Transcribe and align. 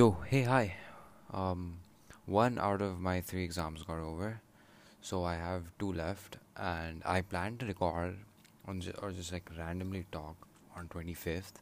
Yo, 0.00 0.16
hey, 0.28 0.44
hi. 0.44 0.76
Um, 1.30 1.80
one 2.24 2.58
out 2.58 2.80
of 2.80 3.00
my 3.00 3.20
three 3.20 3.44
exams 3.44 3.82
got 3.82 3.98
over, 3.98 4.40
so 5.02 5.24
I 5.24 5.34
have 5.34 5.72
two 5.78 5.92
left, 5.92 6.38
and 6.56 7.02
I 7.04 7.20
plan 7.20 7.58
to 7.58 7.66
record 7.66 8.16
on 8.66 8.80
ju- 8.80 8.94
or 9.02 9.10
just 9.10 9.30
like 9.30 9.50
randomly 9.58 10.06
talk 10.10 10.36
on 10.74 10.88
25th, 10.88 11.60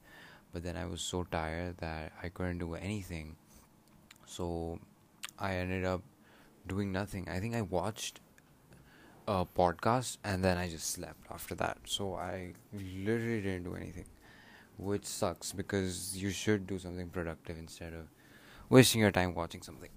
but 0.53 0.63
then 0.63 0.77
I 0.77 0.85
was 0.87 1.01
so 1.01 1.25
tired 1.25 1.79
that 1.79 2.13
I 2.23 2.29
couldn't 2.29 2.59
do 2.59 2.75
anything, 2.77 3.35
so 4.25 4.79
I 5.37 5.55
ended 5.57 5.85
up 5.85 6.03
doing 6.65 6.93
nothing. 6.93 7.29
I 7.29 7.41
think 7.41 7.57
I 7.57 7.63
watched 7.63 8.21
a 9.27 9.47
podcast 9.47 10.19
and 10.23 10.45
then 10.45 10.59
I 10.59 10.69
just 10.69 10.93
slept 10.93 11.27
after 11.29 11.57
that, 11.57 11.79
so 11.87 12.15
I 12.15 12.53
literally 12.73 13.43
didn't 13.43 13.65
do 13.65 13.75
anything, 13.75 14.07
which 14.77 15.07
sucks 15.07 15.51
because 15.51 16.17
you 16.17 16.31
should 16.31 16.69
do 16.69 16.79
something 16.79 17.09
productive 17.09 17.59
instead 17.59 17.95
of 17.95 18.07
wasting 18.69 19.01
your 19.01 19.11
time 19.11 19.35
watching 19.35 19.63
something. 19.63 19.91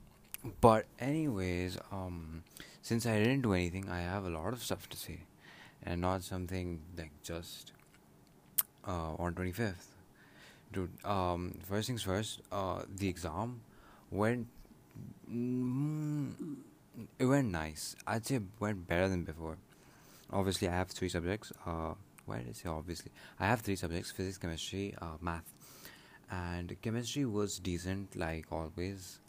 But 0.60 0.86
anyways, 1.00 1.78
um, 1.92 2.44
since 2.82 3.06
I 3.06 3.18
didn't 3.20 3.42
do 3.42 3.54
anything, 3.54 3.90
I 3.90 4.02
have 4.02 4.26
a 4.26 4.30
lot 4.30 4.54
of 4.54 4.64
stuff 4.64 4.90
to 4.90 4.98
say, 4.98 5.20
and 5.84 6.02
not 6.02 6.24
something 6.24 6.80
like 6.98 7.12
just 7.24 7.74
uh, 8.88 9.14
on 9.20 9.36
twenty 9.36 9.52
fifth, 9.52 9.96
dude. 10.74 10.90
Um, 11.06 11.60
first 11.68 11.88
things 11.88 12.02
first. 12.02 12.42
Uh, 12.52 12.84
the 12.90 13.08
exam 13.08 13.62
went. 14.10 14.48
Mm, 15.32 16.58
it 17.20 17.26
went 17.26 17.52
nice. 17.52 17.96
I'd 18.08 18.26
say 18.26 18.40
went 18.60 18.88
better 18.88 19.08
than 19.08 19.24
before. 19.24 19.58
Obviously, 20.32 20.68
I 20.68 20.72
have 20.72 20.90
three 20.90 21.10
subjects. 21.10 21.54
Uh, 21.66 21.94
why 22.26 22.40
did 22.40 22.50
I 22.50 22.54
say 22.54 22.70
obviously? 22.70 23.12
I 23.40 23.46
have 23.46 23.62
three 23.62 23.76
subjects: 23.76 24.12
physics, 24.12 24.38
chemistry, 24.40 24.96
uh, 25.02 25.18
math 25.22 25.54
and 26.32 26.76
chemistry 26.82 27.26
was 27.26 27.60
decent 27.60 28.16
like 28.16 28.46
always. 28.52 29.20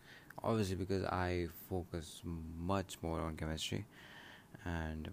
Obviously 0.45 0.75
because 0.77 1.05
i 1.05 1.47
focus 1.69 2.22
much 2.58 2.97
more 3.03 3.20
on 3.20 3.36
chemistry. 3.36 3.84
And 4.64 5.12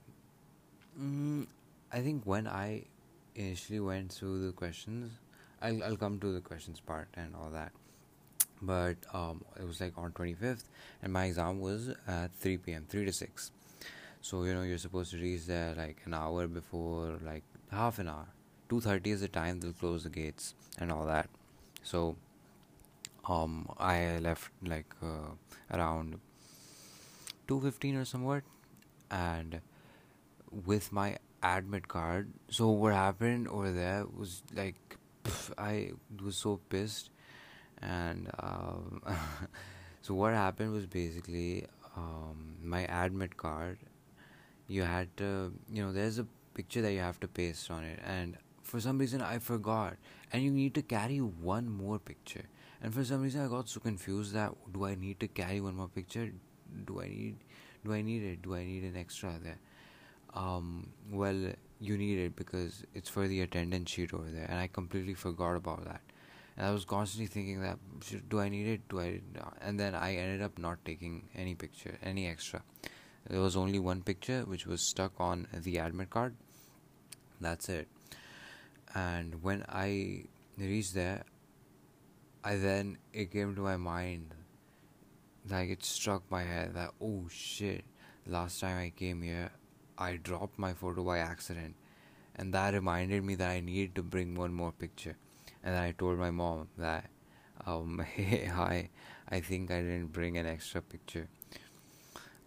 mm, 0.99 1.47
i 1.91 1.99
think 1.99 2.23
when 2.25 2.47
i 2.47 2.83
initially 3.35 3.79
went 3.79 4.11
through 4.11 4.45
the 4.45 4.51
questions 4.51 5.11
I'll, 5.61 5.83
I'll 5.83 5.97
come 5.97 6.19
to 6.19 6.31
the 6.31 6.41
questions 6.41 6.79
part 6.79 7.09
and 7.15 7.35
all 7.35 7.49
that. 7.49 7.71
But 8.61 8.97
um, 9.13 9.43
it 9.59 9.65
was 9.65 9.81
like 9.81 9.93
on 9.97 10.11
25th 10.11 10.63
and 11.01 11.11
my 11.13 11.25
exam 11.25 11.59
was 11.59 11.89
at 12.07 12.31
3 12.39 12.57
p.m 12.57 12.85
3 12.89 13.05
to 13.05 13.13
6 13.13 13.51
so 14.21 14.43
you 14.43 14.53
know 14.53 14.63
you're 14.63 14.77
supposed 14.77 15.11
to 15.11 15.17
reach 15.17 15.45
there 15.45 15.73
like 15.75 15.97
an 16.05 16.13
hour 16.13 16.47
before 16.47 17.17
like 17.25 17.43
half 17.71 17.99
an 17.99 18.09
hour. 18.09 18.27
2.30 18.69 19.07
is 19.07 19.21
the 19.21 19.27
time 19.27 19.59
they'll 19.59 19.73
close 19.73 20.03
the 20.03 20.09
gates 20.09 20.53
and 20.77 20.91
all 20.91 21.05
that 21.05 21.29
so 21.83 22.15
um 23.27 23.69
i 23.77 24.17
left 24.19 24.51
like 24.65 24.93
uh, 25.03 25.31
around 25.71 26.19
215 27.47 27.95
or 27.95 28.05
somewhat 28.05 28.43
and 29.11 29.61
with 30.65 30.91
my 30.91 31.17
admit 31.41 31.87
card 31.87 32.31
so 32.49 32.69
what 32.69 32.93
happened 32.93 33.47
over 33.47 33.71
there 33.71 34.05
was 34.17 34.43
like 34.55 34.97
pff, 35.23 35.51
i 35.57 35.91
was 36.23 36.35
so 36.35 36.59
pissed 36.69 37.09
and 37.81 38.29
um, 38.39 39.01
so 40.01 40.13
what 40.13 40.33
happened 40.33 40.73
was 40.73 40.85
basically 40.85 41.65
um, 41.95 42.55
my 42.61 42.81
admit 42.85 43.37
card 43.37 43.77
you 44.67 44.83
had 44.83 45.15
to 45.17 45.53
you 45.71 45.83
know 45.83 45.91
there's 45.91 46.19
a 46.19 46.27
picture 46.53 46.81
that 46.81 46.91
you 46.91 46.99
have 46.99 47.19
to 47.19 47.27
paste 47.27 47.71
on 47.71 47.83
it 47.83 47.99
and 48.05 48.37
for 48.69 48.79
some 48.79 48.99
reason 48.99 49.21
i 49.21 49.37
forgot. 49.39 49.97
And 50.31 50.43
you 50.43 50.51
need 50.51 50.75
to 50.75 50.81
carry 50.81 51.17
one 51.17 51.69
more 51.69 51.97
picture. 51.97 52.45
And 52.81 52.93
for 52.93 53.03
some 53.03 53.23
reason 53.23 53.45
i 53.45 53.47
got 53.47 53.67
so 53.69 53.79
confused 53.79 54.33
that 54.33 54.53
do 54.73 54.85
i 54.85 54.93
need 54.95 55.19
to 55.21 55.27
carry 55.27 55.59
one 55.61 55.75
more 55.75 55.87
picture? 55.87 56.29
Do 56.91 57.01
i 57.01 57.07
need 57.07 57.37
do 57.85 57.93
i 57.93 58.01
need 58.01 58.23
it? 58.23 58.41
Do 58.43 58.55
i 58.55 58.63
need 58.63 58.83
an 58.83 58.95
extra 59.05 59.33
there? 59.43 59.57
Um 60.33 60.91
well 61.11 61.41
you 61.81 61.97
need 61.97 62.19
it 62.19 62.35
because 62.35 62.83
it's 62.93 63.09
for 63.09 63.27
the 63.27 63.41
attendance 63.41 63.89
sheet 63.89 64.13
over 64.13 64.29
there 64.29 64.45
and 64.49 64.59
i 64.59 64.67
completely 64.67 65.15
forgot 65.25 65.55
about 65.55 65.83
that. 65.85 66.01
And 66.55 66.67
i 66.67 66.71
was 66.71 66.85
constantly 66.85 67.27
thinking 67.27 67.61
that 67.61 67.79
do 68.29 68.39
i 68.39 68.49
need 68.49 68.67
it? 68.67 68.87
Do 68.89 68.99
i 68.99 69.21
and 69.61 69.79
then 69.79 69.95
i 69.95 70.15
ended 70.15 70.41
up 70.49 70.59
not 70.59 70.85
taking 70.85 71.21
any 71.35 71.55
picture 71.55 71.97
any 72.13 72.27
extra. 72.27 72.63
There 73.29 73.41
was 73.41 73.55
only 73.55 73.79
one 73.79 74.01
picture 74.01 74.41
which 74.51 74.65
was 74.65 74.81
stuck 74.81 75.19
on 75.19 75.47
the 75.53 75.77
admit 75.77 76.09
card. 76.09 76.35
That's 77.41 77.69
it 77.69 77.87
and 78.95 79.43
when 79.43 79.65
I 79.69 80.25
reached 80.57 80.93
there, 80.93 81.23
I 82.43 82.55
then 82.55 82.97
it 83.13 83.31
came 83.31 83.55
to 83.55 83.61
my 83.61 83.77
mind, 83.77 84.33
like 85.49 85.69
it 85.69 85.83
struck 85.83 86.23
my 86.29 86.43
head 86.43 86.73
that 86.75 86.91
oh 87.01 87.27
shit, 87.29 87.83
last 88.25 88.59
time 88.59 88.79
I 88.79 88.89
came 88.89 89.21
here, 89.21 89.51
I 89.97 90.15
dropped 90.15 90.57
my 90.57 90.73
photo 90.73 91.03
by 91.03 91.19
accident, 91.19 91.75
and 92.35 92.53
that 92.53 92.73
reminded 92.73 93.23
me 93.23 93.35
that 93.35 93.49
I 93.49 93.59
needed 93.59 93.95
to 93.95 94.03
bring 94.03 94.35
one 94.35 94.53
more 94.53 94.71
picture, 94.71 95.17
and 95.63 95.75
I 95.75 95.91
told 95.91 96.17
my 96.17 96.31
mom 96.31 96.69
that, 96.77 97.09
um, 97.65 97.99
hey 98.15 98.45
hi, 98.45 98.89
I 99.29 99.39
think 99.41 99.69
I 99.71 99.81
didn't 99.81 100.13
bring 100.13 100.37
an 100.37 100.45
extra 100.45 100.81
picture, 100.81 101.27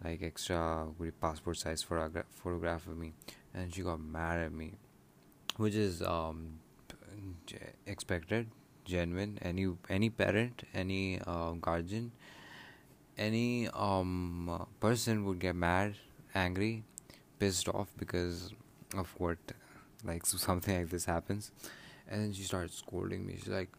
like 0.03 0.23
extra 0.23 0.89
passport 1.21 1.59
size 1.59 1.85
photogra- 1.85 2.25
photograph 2.31 2.87
of 2.87 2.97
me, 2.97 3.13
and 3.55 3.73
she 3.73 3.83
got 3.83 4.01
mad 4.01 4.41
at 4.41 4.53
me 4.53 4.79
which 5.63 5.75
is 5.75 6.03
um, 6.03 6.59
expected, 7.87 8.49
genuine. 8.85 9.39
Any 9.43 9.67
any 9.89 10.11
parent, 10.11 10.65
any 10.75 11.21
uh, 11.27 11.53
guardian, 11.53 12.11
any 13.17 13.69
um, 13.69 14.67
person 14.81 15.25
would 15.27 15.39
get 15.39 15.55
mad, 15.55 15.95
angry, 16.35 16.85
pissed 17.39 17.69
off 17.69 17.89
because 17.99 18.53
of 18.97 19.15
what, 19.19 19.39
like 20.05 20.27
something 20.27 20.77
like 20.79 20.91
this 20.91 21.05
happens, 21.05 21.53
and 22.09 22.23
then 22.23 22.33
she 22.33 22.43
starts 22.43 22.79
scolding 22.79 23.27
me. 23.27 23.37
She's 23.39 23.49
like, 23.49 23.71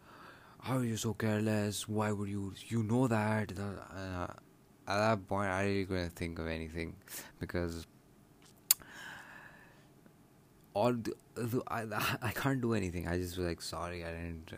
"How 0.62 0.78
are 0.78 0.86
you 0.86 0.98
so 0.98 1.14
careless? 1.14 1.88
Why 1.88 2.12
would 2.12 2.30
you? 2.30 2.54
You 2.68 2.84
know 2.84 3.08
that." 3.08 3.54
Uh, 3.60 4.28
at 4.86 4.98
that 4.98 5.28
point, 5.28 5.50
I 5.50 5.64
really 5.66 5.86
couldn't 5.86 6.16
think 6.16 6.40
of 6.40 6.48
anything 6.48 6.96
because 7.40 7.88
all 10.74 10.94
the, 10.94 11.62
I, 11.68 11.86
I 12.22 12.32
can't 12.32 12.62
do 12.62 12.74
anything. 12.74 13.08
I 13.08 13.18
just 13.18 13.38
was 13.38 13.48
like, 13.48 13.62
sorry, 13.62 14.04
I 14.04 14.12
didn't. 14.12 14.54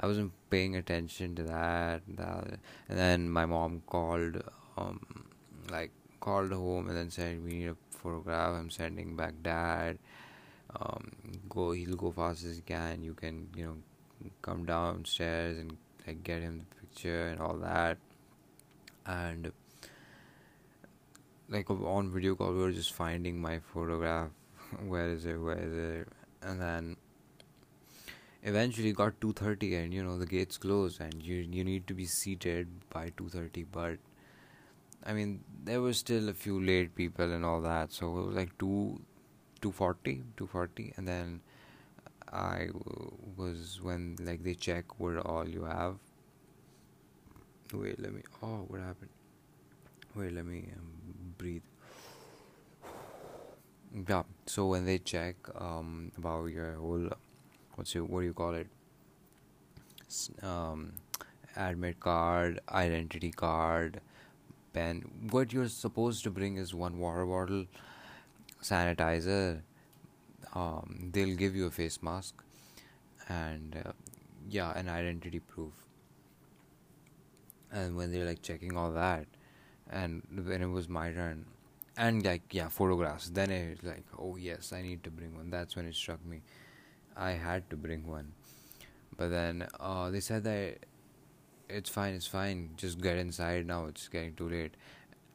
I 0.00 0.06
wasn't 0.06 0.32
paying 0.50 0.76
attention 0.76 1.34
to 1.36 1.44
that. 1.44 2.02
that. 2.16 2.58
And 2.88 2.98
then 2.98 3.30
my 3.30 3.46
mom 3.46 3.82
called, 3.86 4.42
um, 4.76 5.00
like 5.70 5.92
called 6.20 6.52
home 6.52 6.88
and 6.88 6.96
then 6.96 7.10
said 7.10 7.42
we 7.44 7.50
need 7.52 7.68
a 7.68 7.76
photograph. 7.90 8.54
I'm 8.54 8.70
sending 8.70 9.16
back 9.16 9.34
dad. 9.42 9.98
Um, 10.80 11.12
go. 11.48 11.72
He'll 11.72 11.96
go 11.96 12.10
fast 12.10 12.44
as 12.44 12.56
he 12.56 12.62
can. 12.62 13.02
You 13.02 13.14
can, 13.14 13.48
you 13.54 13.66
know, 13.66 13.76
come 14.42 14.64
downstairs 14.64 15.58
and 15.58 15.76
like 16.06 16.24
get 16.24 16.42
him 16.42 16.58
the 16.58 16.80
picture 16.80 17.28
and 17.28 17.40
all 17.40 17.56
that. 17.58 17.98
And 19.06 19.52
like 21.48 21.70
on 21.70 22.10
video 22.10 22.34
call, 22.34 22.52
we 22.52 22.58
were 22.58 22.72
just 22.72 22.92
finding 22.92 23.40
my 23.40 23.60
photograph 23.72 24.30
where 24.88 25.08
is 25.08 25.26
it 25.26 25.36
where 25.36 25.58
is 25.58 25.72
it? 25.72 26.08
And 26.42 26.60
then 26.60 26.96
eventually 28.42 28.92
got 28.92 29.20
2:30 29.20 29.76
and 29.82 29.94
you 29.94 30.04
know 30.04 30.18
the 30.18 30.26
gates 30.26 30.58
closed 30.58 31.00
and 31.00 31.22
you 31.22 31.36
you 31.58 31.64
need 31.64 31.86
to 31.86 31.94
be 31.94 32.06
seated 32.06 32.68
by 32.90 33.04
2:30 33.20 33.64
but 33.72 33.98
I 35.04 35.14
mean 35.14 35.42
there 35.64 35.80
were 35.80 35.94
still 35.94 36.28
a 36.28 36.34
few 36.34 36.60
late 36.60 36.94
people 36.94 37.32
and 37.32 37.44
all 37.44 37.60
that. 37.62 37.92
So 37.92 38.18
it 38.18 38.26
was 38.26 38.36
like 38.36 38.56
2 38.58 39.00
240 39.60 40.22
240 40.36 40.92
and 40.96 41.08
then 41.08 41.40
I 42.32 42.68
was 43.36 43.80
when 43.82 44.16
like 44.20 44.42
they 44.42 44.54
check 44.54 44.98
what 44.98 45.18
all 45.18 45.48
you 45.48 45.64
have. 45.64 45.96
Wait 47.72 48.00
let 48.00 48.12
me 48.12 48.22
oh 48.42 48.64
what 48.68 48.80
happened? 48.80 49.10
Wait 50.14 50.32
let 50.32 50.46
me 50.46 50.64
um, 50.76 50.90
breathe 51.38 51.62
yeah 53.94 54.22
so 54.46 54.66
when 54.66 54.84
they 54.84 54.98
check 54.98 55.36
um, 55.54 56.10
about 56.18 56.46
your 56.46 56.74
whole 56.74 57.08
what's 57.76 57.94
your 57.94 58.04
what 58.04 58.20
do 58.20 58.26
you 58.26 58.34
call 58.34 58.54
it? 58.54 58.66
Um, 60.42 60.92
admit 61.56 62.00
card 62.00 62.60
identity 62.70 63.30
card 63.30 64.00
pen. 64.72 65.04
What 65.30 65.52
you're 65.52 65.68
supposed 65.68 66.24
to 66.24 66.30
bring 66.30 66.56
is 66.56 66.74
one 66.74 66.98
water 66.98 67.26
bottle 67.26 67.66
sanitizer. 68.62 69.62
Um, 70.54 71.10
they'll 71.12 71.36
give 71.36 71.56
you 71.56 71.66
a 71.66 71.70
face 71.70 72.02
mask 72.02 72.42
and 73.28 73.76
uh, 73.84 73.92
yeah 74.48 74.76
an 74.78 74.88
identity 74.88 75.40
proof. 75.40 75.72
And 77.72 77.96
when 77.96 78.12
they're 78.12 78.26
like 78.26 78.42
checking 78.42 78.76
all 78.76 78.92
that 78.92 79.26
and 79.90 80.22
when 80.46 80.62
it 80.62 80.66
was 80.66 80.88
my 80.88 81.12
turn 81.12 81.46
and 81.96 82.24
like 82.24 82.42
yeah 82.52 82.68
photographs 82.68 83.28
then 83.30 83.50
it's 83.50 83.82
like 83.84 84.04
oh 84.18 84.36
yes 84.36 84.72
i 84.72 84.82
need 84.82 85.02
to 85.02 85.10
bring 85.10 85.34
one 85.36 85.50
that's 85.50 85.76
when 85.76 85.86
it 85.86 85.94
struck 85.94 86.24
me 86.24 86.40
i 87.16 87.30
had 87.30 87.68
to 87.70 87.76
bring 87.76 88.06
one 88.06 88.32
but 89.16 89.30
then 89.30 89.66
uh, 89.80 90.10
they 90.10 90.20
said 90.20 90.44
that 90.44 90.78
it's 91.68 91.90
fine, 91.90 92.14
it's 92.14 92.26
fine. 92.26 92.70
Just 92.76 93.00
get 93.00 93.16
inside 93.18 93.66
now. 93.66 93.86
It's 93.86 94.08
getting 94.08 94.34
too 94.34 94.48
late. 94.48 94.74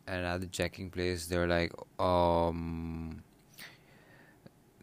And 0.07 0.25
at 0.25 0.41
the 0.41 0.47
checking 0.47 0.89
place, 0.89 1.27
they 1.27 1.37
were 1.37 1.47
like, 1.47 1.73
um, 1.99 3.21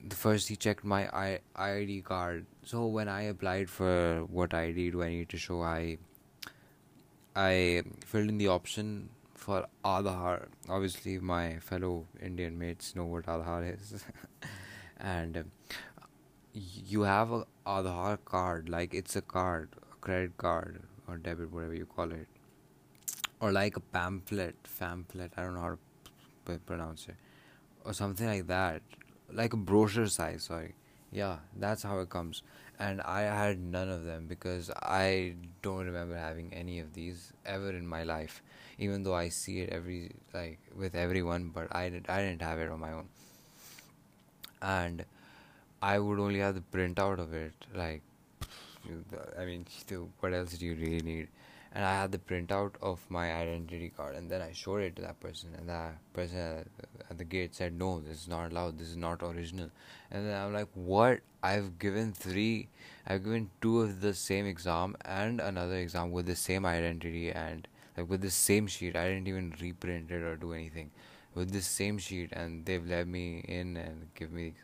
the 0.07 0.17
first 0.17 0.49
he 0.49 0.57
checked 0.57 0.85
my 0.85 1.09
I- 1.09 1.41
ID 1.57 2.03
card. 2.03 2.47
So 2.65 2.87
when 2.87 3.09
I 3.09 3.23
applied 3.23 3.69
for 3.71 4.25
what 4.31 4.55
ID 4.55 4.91
do 4.91 5.03
I 5.03 5.09
need 5.09 5.29
to 5.31 5.37
show, 5.39 5.63
I 5.63 5.99
I 7.35 7.83
filled 8.05 8.29
in 8.29 8.39
the 8.39 8.49
option 8.49 9.11
for 9.47 9.65
Aadhaar. 9.85 10.49
Obviously, 10.69 11.19
my 11.19 11.59
fellow 11.61 12.07
Indian 12.21 12.59
mates 12.59 12.97
know 12.97 13.05
what 13.05 13.27
Aadhaar 13.27 13.75
is, 13.75 14.05
and 14.99 15.37
um, 15.37 15.53
you 16.53 17.03
have 17.03 17.31
a 17.31 17.45
Aadhaar 17.65 18.19
card, 18.25 18.69
like 18.69 18.93
it's 18.93 19.15
a 19.15 19.23
card, 19.23 19.69
a 19.93 19.97
credit 20.01 20.37
card 20.37 20.83
or 21.07 21.17
debit, 21.17 21.53
whatever 21.53 21.75
you 21.75 21.87
call 21.87 22.11
it, 22.11 22.27
or 23.39 23.53
like 23.53 23.77
a 23.77 23.81
pamphlet, 23.99 24.57
pamphlet. 24.81 25.31
I 25.37 25.43
don't 25.43 25.55
know 25.55 25.61
how 25.61 25.79
to 26.47 26.59
pronounce 26.67 27.07
it, 27.07 27.15
or 27.85 27.93
something 27.93 28.27
like 28.27 28.49
that, 28.49 28.83
like 29.33 29.53
a 29.53 29.57
brochure 29.57 30.09
size. 30.09 30.43
Sorry, 30.43 30.75
yeah, 31.13 31.37
that's 31.57 31.85
how 31.85 32.01
it 32.01 32.11
comes. 32.11 32.43
And 32.79 33.01
I 33.03 33.23
had 33.23 33.59
none 33.59 33.89
of 33.89 34.05
them 34.05 34.27
because 34.27 34.71
I 34.71 35.35
don't 35.63 35.87
remember 35.87 36.17
having 36.17 36.53
any 36.53 36.79
of 36.79 36.93
these 36.93 37.33
ever 37.45 37.71
in 37.71 37.87
my 37.87 38.03
life, 38.05 38.43
even 38.79 39.03
though 39.03 39.15
I 39.15 39.31
see 39.31 39.61
it 39.61 39.71
every 39.71 40.13
like 40.35 40.59
with 40.77 40.95
everyone. 40.95 41.51
But 41.55 41.75
I 41.75 41.89
did, 41.89 42.07
I 42.09 42.21
didn't 42.23 42.43
have 42.43 42.59
it 42.59 42.71
on 42.71 42.81
my 42.81 42.93
own, 42.93 43.09
and 44.61 45.05
I 45.83 45.99
would 45.99 46.19
only 46.19 46.41
have 46.41 46.55
the 46.55 46.63
printout 46.77 47.19
of 47.19 47.33
it. 47.35 47.55
Like, 47.75 48.03
I 49.39 49.45
mean, 49.45 49.67
what 50.21 50.35
else 50.35 50.53
do 50.59 50.67
you 50.67 50.75
really 50.75 51.01
need? 51.01 51.29
And 51.77 51.85
I 51.85 51.93
had 52.01 52.11
the 52.11 52.19
printout 52.19 52.77
of 52.81 53.01
my 53.11 53.25
identity 53.33 53.91
card, 53.97 54.17
and 54.17 54.31
then 54.31 54.41
I 54.41 54.53
showed 54.53 54.83
it 54.83 54.97
to 54.97 55.03
that 55.03 55.21
person, 55.21 55.51
and 55.59 55.69
that 55.69 55.99
person 56.15 56.69
at 57.11 57.19
the 57.19 57.25
gate 57.35 57.55
said, 57.55 57.75
"No, 57.83 57.91
this 58.01 58.23
is 58.23 58.29
not 58.29 58.51
allowed. 58.51 58.79
This 58.79 58.89
is 58.89 58.97
not 58.97 59.23
original." 59.23 59.71
And 60.11 60.27
then 60.27 60.41
I'm 60.43 60.55
like, 60.55 60.71
"What? 60.93 61.21
I've 61.51 61.69
given 61.79 62.15
three. 62.23 62.69
I've 63.07 63.23
given 63.25 63.51
two 63.67 63.75
of 63.83 64.01
the 64.07 64.15
same 64.23 64.47
exam 64.55 64.97
and 65.19 65.45
another 65.49 65.77
exam 65.83 66.13
with 66.13 66.27
the 66.33 66.39
same 66.45 66.65
identity 66.73 67.31
and 67.43 67.69
like 67.99 68.09
with 68.15 68.23
the 68.29 68.35
same 68.39 68.73
sheet. 68.79 68.97
I 68.97 69.07
didn't 69.11 69.29
even 69.35 69.55
reprint 69.61 70.11
it 70.11 70.23
or 70.33 70.35
do 70.49 70.55
anything." 70.63 70.91
with 71.37 71.53
the 71.53 71.61
same 71.61 71.99
sheet 71.99 72.33
and 72.33 72.65
they've 72.65 72.87
let 72.87 73.07
me 73.07 73.45
in 73.47 73.77
and 73.77 74.09
give 74.15 74.33
me 74.33 74.55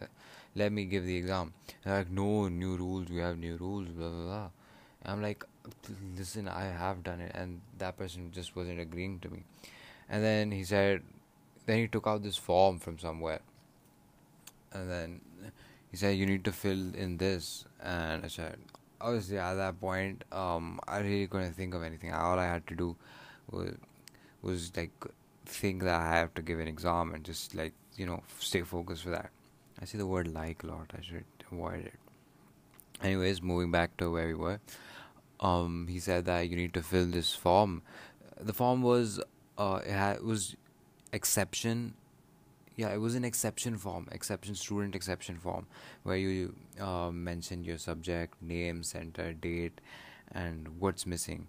let 0.57 0.73
me 0.73 0.85
give 0.87 1.05
the 1.05 1.17
exam 1.17 1.53
and 1.85 1.95
like 1.95 2.11
no 2.11 2.49
new 2.49 2.77
rules 2.77 3.11
we 3.11 3.19
have 3.19 3.39
new 3.39 3.57
rules 3.57 3.89
blah 3.89 4.09
blah 4.09 4.25
blah 4.25 4.51
and 5.03 5.13
i'm 5.13 5.23
like 5.23 5.45
listen 6.17 6.49
i 6.49 6.65
have 6.65 7.03
done 7.03 7.21
it 7.21 7.33
and 7.35 7.61
that 7.79 7.97
person 7.97 8.31
just 8.33 8.57
wasn't 8.57 8.81
agreeing 8.81 9.19
to 9.21 9.29
me 9.29 9.45
and 10.09 10.23
then 10.23 10.51
he 10.51 10.65
said 10.65 11.03
then 11.67 11.79
he 11.79 11.87
took 11.87 12.07
out 12.07 12.23
this 12.23 12.37
form 12.37 12.79
from 12.79 12.99
somewhere 12.99 13.41
and 14.73 14.91
then 14.91 15.21
he 15.91 15.97
said 15.97 16.17
you 16.17 16.27
need 16.27 16.45
to 16.45 16.53
fill 16.53 16.95
in 16.95 17.17
this 17.17 17.65
and 17.83 18.25
i 18.25 18.29
said 18.29 18.57
obviously 19.01 19.39
at 19.39 19.55
that 19.55 19.81
point 19.81 20.25
um 20.33 20.81
i 20.89 20.99
really 20.99 21.27
couldn't 21.27 21.53
think 21.53 21.75
of 21.75 21.83
anything 21.83 22.13
all 22.13 22.39
i 22.39 22.47
had 22.47 22.67
to 22.67 22.75
do 22.75 22.97
was 23.51 23.75
was 24.43 24.73
like 24.77 24.91
think 25.47 25.83
that 25.83 26.01
I 26.01 26.19
have 26.19 26.35
to 26.35 26.43
give 26.43 26.61
an 26.61 26.69
exam 26.69 27.15
and 27.15 27.25
just 27.25 27.55
like 27.55 27.73
you 27.97 28.07
know 28.07 28.23
stay 28.39 28.63
focused 28.63 29.03
for 29.03 29.11
that. 29.11 29.31
I 29.81 29.85
see 29.85 29.99
the 29.99 30.07
word 30.07 30.33
like 30.33 30.63
a 30.63 30.67
lot. 30.67 30.91
I 30.97 31.03
should 31.03 31.25
avoid 31.51 31.87
it. 31.87 31.95
Anyways, 33.03 33.43
moving 33.43 33.71
back 33.71 33.97
to 33.97 34.11
where 34.11 34.27
we 34.27 34.35
were. 34.35 34.61
Um, 35.43 35.89
he 35.89 35.99
said 36.01 36.25
that 36.25 36.49
you 36.49 36.57
need 36.57 36.73
to 36.75 36.83
fill 36.83 37.07
this 37.07 37.35
form. 37.35 37.83
The 38.41 38.55
form 38.55 38.83
was 38.83 39.21
uh, 39.59 39.81
it, 39.85 39.91
had, 39.91 40.17
it 40.17 40.25
was 40.25 40.57
exception. 41.13 41.95
Yeah, 42.77 42.95
it 42.95 43.01
was 43.01 43.15
an 43.15 43.25
exception 43.25 43.77
form, 43.77 44.09
exception 44.11 44.55
student 44.55 44.95
exception 44.95 45.37
form, 45.37 45.67
where 46.05 46.17
you 46.17 46.55
uh, 46.81 47.11
mention 47.11 47.65
your 47.65 47.77
subject, 47.77 48.41
name, 48.41 48.83
center, 48.83 49.35
date, 49.35 49.81
and 50.33 50.81
what's 50.81 51.05
missing 51.05 51.49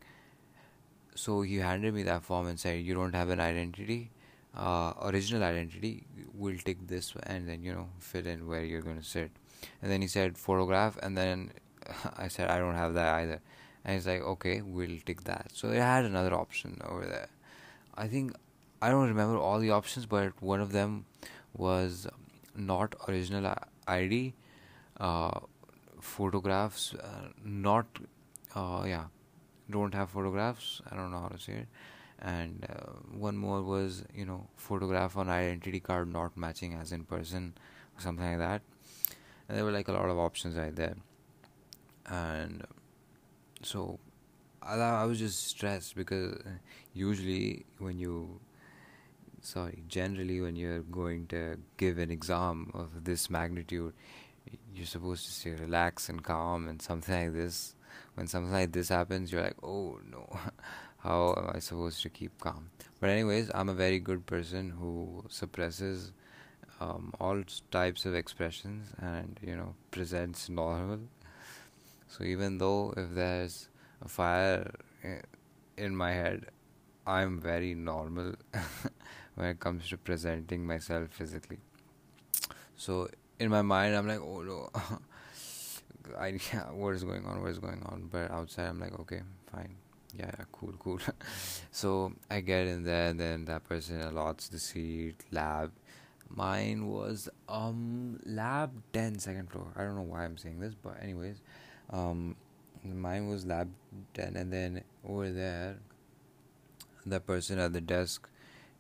so 1.16 1.42
he 1.42 1.58
handed 1.58 1.94
me 1.94 2.04
that 2.04 2.24
form 2.24 2.48
and 2.48 2.60
said 2.60 2.82
you 2.82 2.94
don't 2.94 3.14
have 3.14 3.30
an 3.30 3.40
identity 3.40 4.10
uh, 4.56 4.94
original 5.04 5.44
identity 5.44 6.04
we'll 6.34 6.58
take 6.58 6.88
this 6.88 7.14
and 7.24 7.48
then 7.48 7.64
you 7.64 7.74
know 7.74 7.90
fill 8.00 8.26
in 8.26 8.48
where 8.48 8.64
you're 8.64 8.82
going 8.82 8.98
to 8.98 9.04
sit 9.04 9.32
and 9.82 9.92
then 9.92 10.02
he 10.02 10.08
said 10.08 10.38
photograph 10.38 10.98
and 11.02 11.18
then 11.18 11.52
i 12.18 12.28
said 12.28 12.50
i 12.50 12.58
don't 12.58 12.76
have 12.76 12.94
that 12.94 13.14
either 13.16 13.42
and 13.84 13.96
he's 13.96 14.08
like 14.08 14.22
okay 14.22 14.62
we'll 14.62 15.00
take 15.06 15.24
that 15.24 15.50
so 15.54 15.68
they 15.68 15.80
had 15.80 16.06
another 16.06 16.34
option 16.34 16.80
over 16.86 17.06
there 17.06 17.28
i 17.96 18.08
think 18.08 18.34
i 18.82 18.90
don't 18.90 19.08
remember 19.08 19.38
all 19.38 19.60
the 19.60 19.72
options 19.72 20.06
but 20.06 20.42
one 20.42 20.62
of 20.62 20.72
them 20.72 21.06
was 21.54 22.08
not 22.56 22.96
original 23.08 23.54
id 23.88 24.34
uh, 25.00 25.40
photographs 26.00 26.94
uh, 26.96 27.28
not 27.44 27.86
uh, 28.56 28.84
yeah 28.86 29.06
don't 29.70 29.94
have 29.94 30.10
photographs. 30.10 30.82
I 30.90 30.96
don't 30.96 31.12
know 31.12 31.20
how 31.20 31.30
to 31.30 31.40
say 31.40 31.54
it. 31.54 31.68
And 32.20 32.66
uh, 32.70 32.94
one 33.12 33.38
more 33.38 33.62
was, 33.62 34.04
you 34.14 34.26
know, 34.26 34.48
photograph 34.56 35.18
on 35.18 35.30
identity 35.30 35.80
card 35.80 36.12
not 36.12 36.38
matching 36.38 36.74
as 36.74 36.92
in 36.92 37.04
person, 37.04 37.54
something 37.98 38.26
like 38.26 38.38
that. 38.38 38.62
And 39.48 39.58
there 39.58 39.66
were 39.66 39.72
like 39.72 39.88
a 39.88 39.94
lot 39.94 40.10
of 40.10 40.18
options 40.18 40.56
right 40.56 40.76
there. 40.76 40.96
And 42.06 42.64
so 43.66 44.00
I, 44.62 45.04
was 45.06 45.20
just 45.20 45.48
stressed 45.48 45.96
because 45.96 46.42
usually 46.94 47.66
when 47.80 48.00
you 48.00 48.40
sorry 49.42 49.84
generally 49.88 50.40
when 50.40 50.56
you're 50.56 50.84
going 50.84 51.28
to 51.28 51.58
give 51.78 51.98
an 51.98 52.12
exam 52.12 52.72
of 52.74 53.04
this 53.04 53.30
magnitude 53.30 53.94
you're 54.74 54.86
supposed 54.86 55.26
to 55.26 55.32
stay 55.32 55.52
relaxed 55.52 56.10
and 56.10 56.24
calm 56.24 56.68
and 56.68 56.82
something 56.82 57.26
like 57.26 57.34
this 57.34 57.76
when 58.16 58.28
something 58.28 58.52
like 58.52 58.72
this 58.72 58.90
happens, 58.90 59.32
you're 59.32 59.42
like, 59.42 59.58
oh 59.64 60.00
no, 60.10 60.28
how 61.00 61.34
am 61.38 61.52
I 61.56 61.60
supposed 61.60 62.02
to 62.04 62.10
keep 62.10 62.40
calm? 62.40 62.70
But, 63.00 63.10
anyways, 63.10 63.52
I'm 63.54 63.70
a 63.70 63.74
very 63.74 64.00
good 64.00 64.26
person 64.26 64.70
who 64.70 65.26
suppresses 65.30 66.14
um, 66.80 67.14
all 67.20 67.44
types 67.72 68.06
of 68.06 68.16
expressions 68.16 68.90
and 69.00 69.40
you 69.42 69.56
know 69.56 69.76
presents 69.92 70.50
normal. 70.50 71.00
So, 72.14 72.24
even 72.24 72.60
though 72.60 72.94
if 72.96 73.16
there's 73.16 73.70
a 74.06 74.08
fire 74.08 74.70
in 75.78 75.96
my 75.96 76.12
head, 76.12 76.46
I'm 77.08 77.42
very 77.42 77.74
normal 77.74 78.36
when 79.36 79.48
it 79.48 79.60
comes 79.60 79.90
to 79.90 79.98
presenting 79.98 80.64
myself 80.64 81.10
physically. 81.10 81.58
So, 82.76 83.10
in 83.40 83.50
my 83.50 83.64
mind, 83.64 83.96
I'm 83.96 84.08
like, 84.08 84.20
oh 84.20 84.44
no. 84.44 84.70
I 86.20 86.40
yeah, 86.54 86.70
what 86.72 86.94
is 86.94 87.04
going 87.04 87.26
on? 87.26 87.42
What 87.42 87.50
is 87.50 87.58
going 87.58 87.82
on? 87.88 88.10
But 88.12 88.30
outside, 88.30 88.68
I'm 88.68 88.80
like, 88.80 88.94
okay, 89.00 89.22
fine, 89.52 89.74
yeah, 90.16 90.30
yeah 90.38 90.46
cool, 90.52 90.74
cool. 90.78 91.00
so 91.72 92.14
I 92.30 92.42
get 92.42 92.68
in 92.68 92.84
there, 92.84 93.10
and 93.10 93.20
then 93.20 93.46
that 93.46 93.68
person 93.68 94.00
allots 94.02 94.50
the 94.50 94.60
seat, 94.60 95.16
lab. 95.32 95.72
Mine 96.30 96.88
was 96.88 97.28
um 97.50 98.20
lab 98.24 98.72
10 98.94 99.18
second 99.18 99.50
floor. 99.50 99.74
I 99.76 99.82
don't 99.82 99.96
know 99.96 100.02
why 100.04 100.26
I'm 100.26 100.38
saying 100.38 100.60
this, 100.60 100.76
but 100.76 101.02
anyways, 101.02 101.42
um, 101.90 102.36
mine 102.84 103.28
was 103.28 103.46
lab 103.46 103.70
10, 104.14 104.36
and 104.36 104.52
then 104.52 104.84
over 105.08 105.30
there, 105.32 105.78
the 107.06 107.20
person 107.20 107.60
at 107.60 107.74
the 107.74 107.82
desk, 107.82 108.30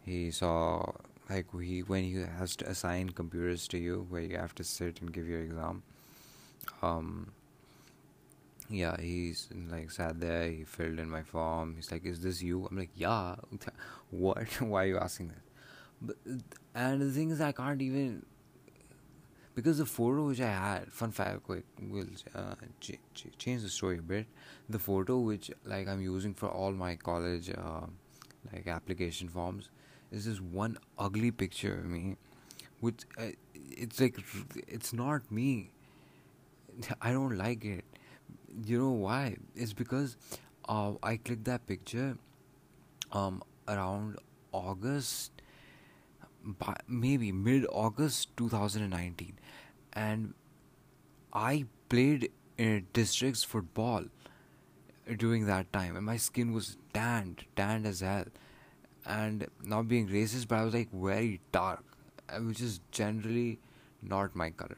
he 0.05 0.31
saw 0.31 0.91
like 1.29 1.45
he 1.61 1.81
when 1.81 2.03
he 2.03 2.15
has 2.37 2.55
to 2.57 2.69
assign 2.69 3.09
computers 3.09 3.67
to 3.69 3.77
you, 3.77 4.05
where 4.09 4.21
you 4.21 4.37
have 4.37 4.55
to 4.55 4.63
sit 4.63 5.01
and 5.01 5.11
give 5.13 5.27
your 5.27 5.41
exam 5.41 5.83
um 6.81 7.31
yeah 8.69 8.99
he's 8.99 9.49
like 9.69 9.91
sat 9.91 10.19
there 10.19 10.49
he 10.49 10.63
filled 10.63 10.99
in 10.99 11.09
my 11.09 11.21
form 11.21 11.75
he's 11.75 11.91
like 11.91 12.05
is 12.05 12.21
this 12.21 12.41
you? 12.41 12.67
I'm 12.69 12.77
like 12.77 12.91
yeah. 12.95 13.35
What? 14.09 14.47
Why 14.61 14.83
are 14.83 14.87
you 14.87 14.97
asking 14.97 15.29
that 15.29 15.41
but 16.01 16.17
and 16.75 17.01
the 17.01 17.11
thing 17.11 17.31
is 17.31 17.39
i 17.39 17.51
can't 17.51 17.81
even 17.81 18.25
because 19.55 19.77
the 19.77 19.85
photo 19.85 20.25
which 20.27 20.41
i 20.41 20.47
had 20.49 20.91
fun 20.91 21.11
fact 21.11 21.43
quick 21.43 21.63
will 21.89 22.07
uh, 22.35 22.55
ch- 22.79 22.99
ch- 23.13 23.27
change 23.37 23.61
the 23.61 23.69
story 23.69 23.99
a 23.99 24.01
bit 24.01 24.25
the 24.69 24.79
photo 24.79 25.17
which 25.19 25.51
like 25.65 25.87
i'm 25.87 26.01
using 26.01 26.33
for 26.33 26.49
all 26.49 26.71
my 26.71 26.95
college 26.95 27.49
uh, 27.51 27.85
like 28.51 28.67
application 28.67 29.27
forms 29.29 29.69
is 30.11 30.25
this 30.25 30.41
one 30.41 30.77
ugly 30.99 31.31
picture 31.31 31.79
of 31.79 31.85
me 31.85 32.15
which 32.81 33.03
uh, 33.17 33.27
it's 33.55 33.99
like 34.01 34.17
it's 34.67 34.93
not 34.93 35.31
me 35.31 35.71
I 37.01 37.11
don't 37.11 37.37
like 37.37 37.65
it. 37.65 37.85
You 38.65 38.79
know 38.79 38.91
why? 38.91 39.37
It's 39.55 39.73
because 39.73 40.17
uh, 40.69 40.93
I 41.01 41.17
clicked 41.17 41.45
that 41.45 41.65
picture 41.67 42.17
um 43.13 43.43
around 43.67 44.17
August 44.53 45.31
by 46.43 46.75
maybe 46.87 47.31
mid 47.31 47.65
August 47.71 48.35
2019 48.37 49.39
and 49.93 50.33
I 51.31 51.65
played 51.89 52.31
in 52.57 52.87
districts 52.93 53.43
football 53.43 54.05
during 55.17 55.45
that 55.47 55.71
time, 55.73 55.95
and 55.95 56.05
my 56.05 56.17
skin 56.17 56.53
was 56.53 56.77
tanned, 56.93 57.45
tanned 57.55 57.85
as 57.85 58.01
hell. 58.01 58.25
And 59.05 59.47
not 59.61 59.87
being 59.87 60.07
racist, 60.07 60.47
but 60.47 60.59
I 60.59 60.63
was 60.63 60.73
like 60.73 60.91
very 60.91 61.41
dark, 61.51 61.83
uh, 62.29 62.37
which 62.37 62.61
is 62.61 62.79
generally 62.91 63.59
not 64.01 64.33
my 64.35 64.49
color, 64.51 64.77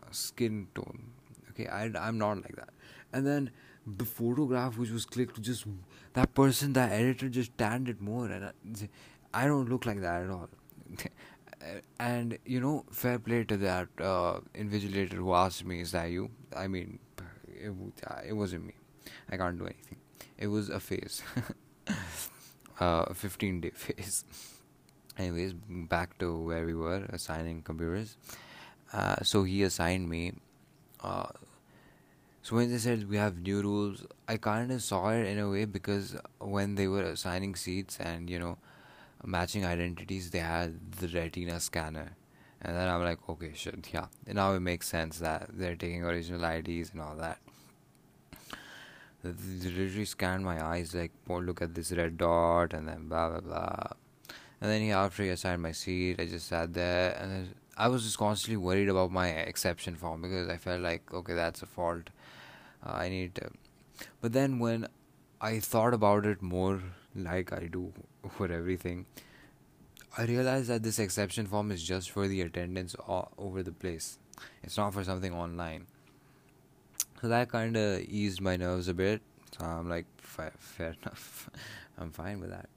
uh, 0.00 0.06
skin 0.10 0.66
tone. 0.74 1.10
Okay, 1.50 1.68
I, 1.68 1.84
I'm 1.84 2.18
not 2.18 2.38
like 2.38 2.56
that. 2.56 2.70
And 3.12 3.24
then 3.24 3.50
the 3.86 4.04
photograph 4.04 4.76
which 4.76 4.90
was 4.90 5.04
clicked, 5.04 5.40
just 5.40 5.66
that 6.14 6.34
person, 6.34 6.72
that 6.72 6.90
editor, 6.90 7.28
just 7.28 7.56
tanned 7.56 7.88
it 7.88 8.00
more, 8.00 8.26
and 8.26 8.46
I, 8.46 9.42
I 9.44 9.46
don't 9.46 9.68
look 9.68 9.86
like 9.86 10.00
that 10.00 10.22
at 10.22 10.30
all. 10.30 10.48
and 12.00 12.38
you 12.44 12.60
know, 12.60 12.84
fair 12.90 13.18
play 13.18 13.44
to 13.44 13.56
that 13.56 13.88
uh, 14.00 14.40
invigilator 14.54 15.14
who 15.14 15.34
asked 15.34 15.64
me, 15.64 15.80
"Is 15.80 15.92
that 15.92 16.10
you?" 16.10 16.30
I 16.56 16.68
mean, 16.68 16.98
it, 17.46 17.72
it 18.26 18.32
wasn't 18.32 18.66
me. 18.66 18.74
I 19.30 19.36
can't 19.36 19.58
do 19.58 19.66
anything. 19.66 19.98
It 20.38 20.46
was 20.48 20.68
a 20.68 20.80
phase, 20.80 21.22
uh, 22.80 23.04
a 23.08 23.14
15 23.14 23.60
day 23.60 23.70
phase. 23.74 24.24
Anyways, 25.18 25.54
back 25.68 26.16
to 26.18 26.36
where 26.38 26.64
we 26.64 26.74
were 26.74 27.04
assigning 27.08 27.62
computers. 27.62 28.16
Uh, 28.92 29.16
so 29.22 29.42
he 29.42 29.62
assigned 29.64 30.08
me. 30.08 30.32
Uh, 31.02 31.26
so 32.42 32.56
when 32.56 32.70
they 32.70 32.78
said 32.78 33.08
we 33.08 33.16
have 33.16 33.38
new 33.42 33.60
rules, 33.60 34.06
I 34.28 34.36
kind 34.36 34.72
of 34.72 34.82
saw 34.82 35.10
it 35.10 35.26
in 35.26 35.38
a 35.38 35.50
way 35.50 35.64
because 35.64 36.16
when 36.38 36.76
they 36.76 36.86
were 36.86 37.02
assigning 37.02 37.56
seats 37.56 37.98
and 38.00 38.30
you 38.30 38.38
know 38.38 38.58
matching 39.24 39.64
identities, 39.64 40.30
they 40.30 40.38
had 40.38 40.92
the 40.92 41.08
retina 41.08 41.60
scanner. 41.60 42.16
And 42.60 42.76
then 42.76 42.88
I'm 42.88 43.02
like, 43.02 43.18
okay, 43.28 43.52
shit, 43.54 43.88
yeah. 43.92 44.06
Now 44.26 44.52
it 44.54 44.60
makes 44.60 44.88
sense 44.88 45.18
that 45.20 45.50
they're 45.52 45.76
taking 45.76 46.02
original 46.02 46.44
IDs 46.44 46.90
and 46.90 47.00
all 47.00 47.16
that. 47.16 47.38
They 49.22 49.30
literally 49.70 50.04
scanned 50.04 50.44
my 50.44 50.64
eyes, 50.64 50.94
like, 50.94 51.12
oh, 51.28 51.38
look 51.38 51.60
at 51.60 51.74
this 51.74 51.92
red 51.92 52.18
dot, 52.18 52.72
and 52.72 52.86
then 52.88 53.08
blah, 53.08 53.30
blah, 53.30 53.40
blah. 53.40 53.86
And 54.60 54.70
then 54.70 54.80
he, 54.80 54.90
after 54.90 55.22
he 55.22 55.28
assigned 55.30 55.62
my 55.62 55.72
seat, 55.72 56.20
I 56.20 56.26
just 56.26 56.48
sat 56.48 56.72
there, 56.72 57.16
and 57.20 57.54
I 57.76 57.88
was 57.88 58.04
just 58.04 58.18
constantly 58.18 58.56
worried 58.56 58.88
about 58.88 59.12
my 59.12 59.28
exception 59.28 59.94
form 59.94 60.22
because 60.22 60.48
I 60.48 60.56
felt 60.56 60.82
like, 60.82 61.12
okay, 61.14 61.34
that's 61.34 61.62
a 61.62 61.66
fault. 61.66 62.10
Uh, 62.84 62.92
I 62.92 63.08
need 63.08 63.36
to. 63.36 63.50
But 64.20 64.32
then 64.32 64.58
when 64.58 64.88
I 65.40 65.60
thought 65.60 65.94
about 65.94 66.26
it 66.26 66.42
more 66.42 66.82
like 67.24 67.52
I 67.52 67.66
do 67.66 67.92
for 68.30 68.50
everything, 68.50 69.06
I 70.16 70.24
realized 70.24 70.68
that 70.68 70.82
this 70.82 70.98
exception 70.98 71.46
form 71.46 71.70
is 71.70 71.82
just 71.82 72.10
for 72.10 72.26
the 72.26 72.40
attendance 72.42 72.94
all 73.06 73.32
over 73.38 73.62
the 73.62 73.72
place. 73.72 74.18
It's 74.62 74.76
not 74.76 74.94
for 74.94 75.04
something 75.04 75.32
online. 75.32 75.86
So 77.20 77.28
that 77.28 77.50
kind 77.50 77.76
of 77.76 78.00
eased 78.00 78.40
my 78.40 78.56
nerves 78.56 78.88
a 78.88 78.94
bit. 78.94 79.20
So 79.58 79.64
I'm 79.66 79.88
like, 79.88 80.06
fair 80.18 80.52
enough. 81.02 81.50
I'm 81.98 82.10
fine 82.10 82.40
with 82.40 82.50
that. 82.50 82.68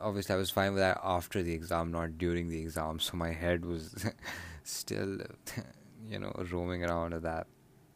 Obviously, 0.00 0.34
I 0.34 0.38
was 0.38 0.50
fine 0.50 0.72
with 0.72 0.80
that 0.80 1.00
after 1.02 1.42
the 1.42 1.52
exam, 1.52 1.90
not 1.90 2.16
during 2.16 2.48
the 2.48 2.60
exam. 2.60 3.00
So 3.00 3.16
my 3.16 3.32
head 3.32 3.64
was 3.64 4.06
still, 4.64 5.18
you 6.08 6.18
know, 6.18 6.32
roaming 6.50 6.84
around 6.84 7.12
at 7.12 7.22
that 7.22 7.46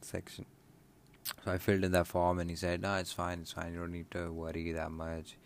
section. 0.00 0.44
So 1.44 1.52
I 1.52 1.58
filled 1.58 1.84
in 1.84 1.92
that 1.92 2.06
form, 2.06 2.38
and 2.38 2.50
he 2.50 2.56
said, 2.56 2.82
"No, 2.82 2.96
it's 2.96 3.12
fine. 3.12 3.40
It's 3.40 3.52
fine. 3.52 3.72
You 3.72 3.80
don't 3.80 3.92
need 3.92 4.10
to 4.10 4.30
worry 4.30 4.72
that 4.72 4.90
much. 4.90 5.36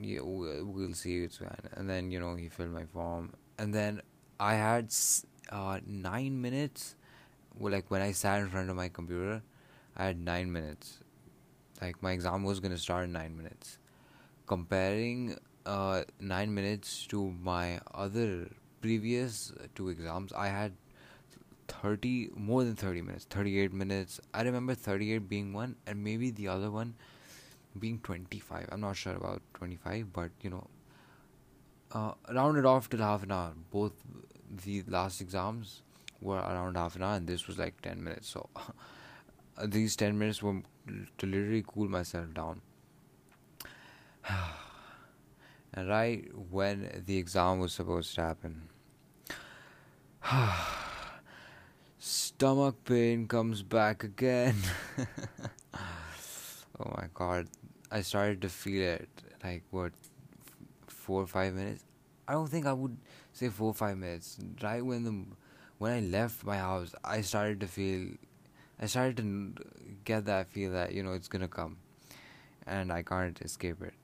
Yeah, 0.00 0.20
we'll 0.22 0.94
see. 0.94 1.22
It's 1.24 1.38
fine." 1.38 1.68
And 1.72 1.88
then 1.90 2.10
you 2.10 2.20
know 2.20 2.34
he 2.36 2.48
filled 2.48 2.70
my 2.72 2.84
form, 2.84 3.32
and 3.58 3.74
then 3.74 4.00
I 4.38 4.54
had 4.54 4.94
uh, 5.50 5.80
nine 5.86 6.40
minutes. 6.40 6.94
Well, 7.58 7.72
like 7.72 7.90
when 7.90 8.02
I 8.02 8.12
sat 8.12 8.40
in 8.40 8.48
front 8.48 8.70
of 8.70 8.76
my 8.76 8.88
computer, 8.88 9.42
I 9.96 10.04
had 10.06 10.18
nine 10.18 10.52
minutes. 10.52 11.00
Like 11.82 12.02
my 12.02 12.12
exam 12.12 12.44
was 12.44 12.60
gonna 12.60 12.78
start 12.78 13.04
in 13.04 13.12
nine 13.12 13.36
minutes. 13.36 13.78
Comparing 14.46 15.36
uh, 15.66 16.04
nine 16.20 16.54
minutes 16.54 17.06
to 17.08 17.30
my 17.42 17.80
other 17.94 18.48
previous 18.80 19.52
two 19.74 19.88
exams, 19.90 20.32
I 20.32 20.48
had 20.48 20.72
30 21.68 22.30
more 22.34 22.64
than 22.64 22.74
30 22.74 23.02
minutes 23.02 23.26
38 23.28 23.72
minutes 23.72 24.20
i 24.34 24.42
remember 24.42 24.74
38 24.74 25.28
being 25.28 25.52
one 25.52 25.76
and 25.86 26.02
maybe 26.02 26.30
the 26.30 26.48
other 26.48 26.70
one 26.70 26.94
being 27.78 27.98
25 28.00 28.68
i'm 28.72 28.80
not 28.80 28.96
sure 28.96 29.14
about 29.14 29.42
25 29.54 30.12
but 30.12 30.30
you 30.42 30.50
know 30.50 30.66
uh, 31.92 32.12
rounded 32.32 32.64
off 32.64 32.88
till 32.88 33.00
half 33.00 33.22
an 33.22 33.32
hour. 33.32 33.52
Both 33.70 33.92
the 34.64 34.82
last 34.86 35.20
exams 35.20 35.82
were 36.20 36.36
around 36.36 36.76
half 36.76 36.96
an 36.96 37.02
hour 37.02 37.16
and 37.16 37.26
this 37.26 37.46
was 37.46 37.58
like 37.58 37.80
10 37.80 38.02
minutes. 38.02 38.28
So 38.28 38.48
these 39.64 39.96
10 39.96 40.18
minutes 40.18 40.42
were 40.42 40.62
to 41.18 41.26
literally 41.26 41.64
cool 41.66 41.88
myself 41.88 42.32
down. 42.34 42.60
And 45.74 45.86
right 45.86 46.24
when 46.50 47.02
the 47.04 47.18
exam 47.18 47.58
was 47.60 47.74
supposed 47.74 48.14
to 48.14 48.22
happen 48.22 48.70
stomach 51.98 52.82
pain 52.84 53.28
comes 53.28 53.62
back 53.62 54.02
again. 54.02 54.56
oh 56.80 56.92
my 56.96 57.08
god. 57.14 57.48
I 57.90 58.02
started 58.02 58.42
to 58.42 58.48
feel 58.48 58.82
it 58.82 59.08
like 59.42 59.62
what 59.70 59.92
four 60.86 61.22
or 61.22 61.26
five 61.26 61.54
minutes. 61.54 61.84
I 62.26 62.32
don't 62.32 62.48
think 62.48 62.66
I 62.66 62.72
would 62.72 62.96
say 63.32 63.48
four 63.48 63.68
or 63.68 63.74
five 63.74 63.96
minutes. 63.98 64.38
Right 64.62 64.84
when 64.84 65.04
the 65.04 65.24
when 65.78 65.92
I 65.92 66.00
left 66.00 66.44
my 66.44 66.58
house, 66.58 66.94
I 67.04 67.20
started 67.22 67.60
to 67.60 67.66
feel 67.66 68.08
I 68.80 68.86
started 68.86 69.16
to 69.18 69.54
get 70.04 70.26
that 70.26 70.48
feel 70.48 70.72
that 70.72 70.92
you 70.92 71.02
know 71.02 71.12
it's 71.12 71.28
gonna 71.28 71.48
come, 71.48 71.78
and 72.66 72.92
I 72.92 73.02
can't 73.02 73.40
escape 73.42 73.82
it. 73.82 73.94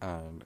And 0.00 0.44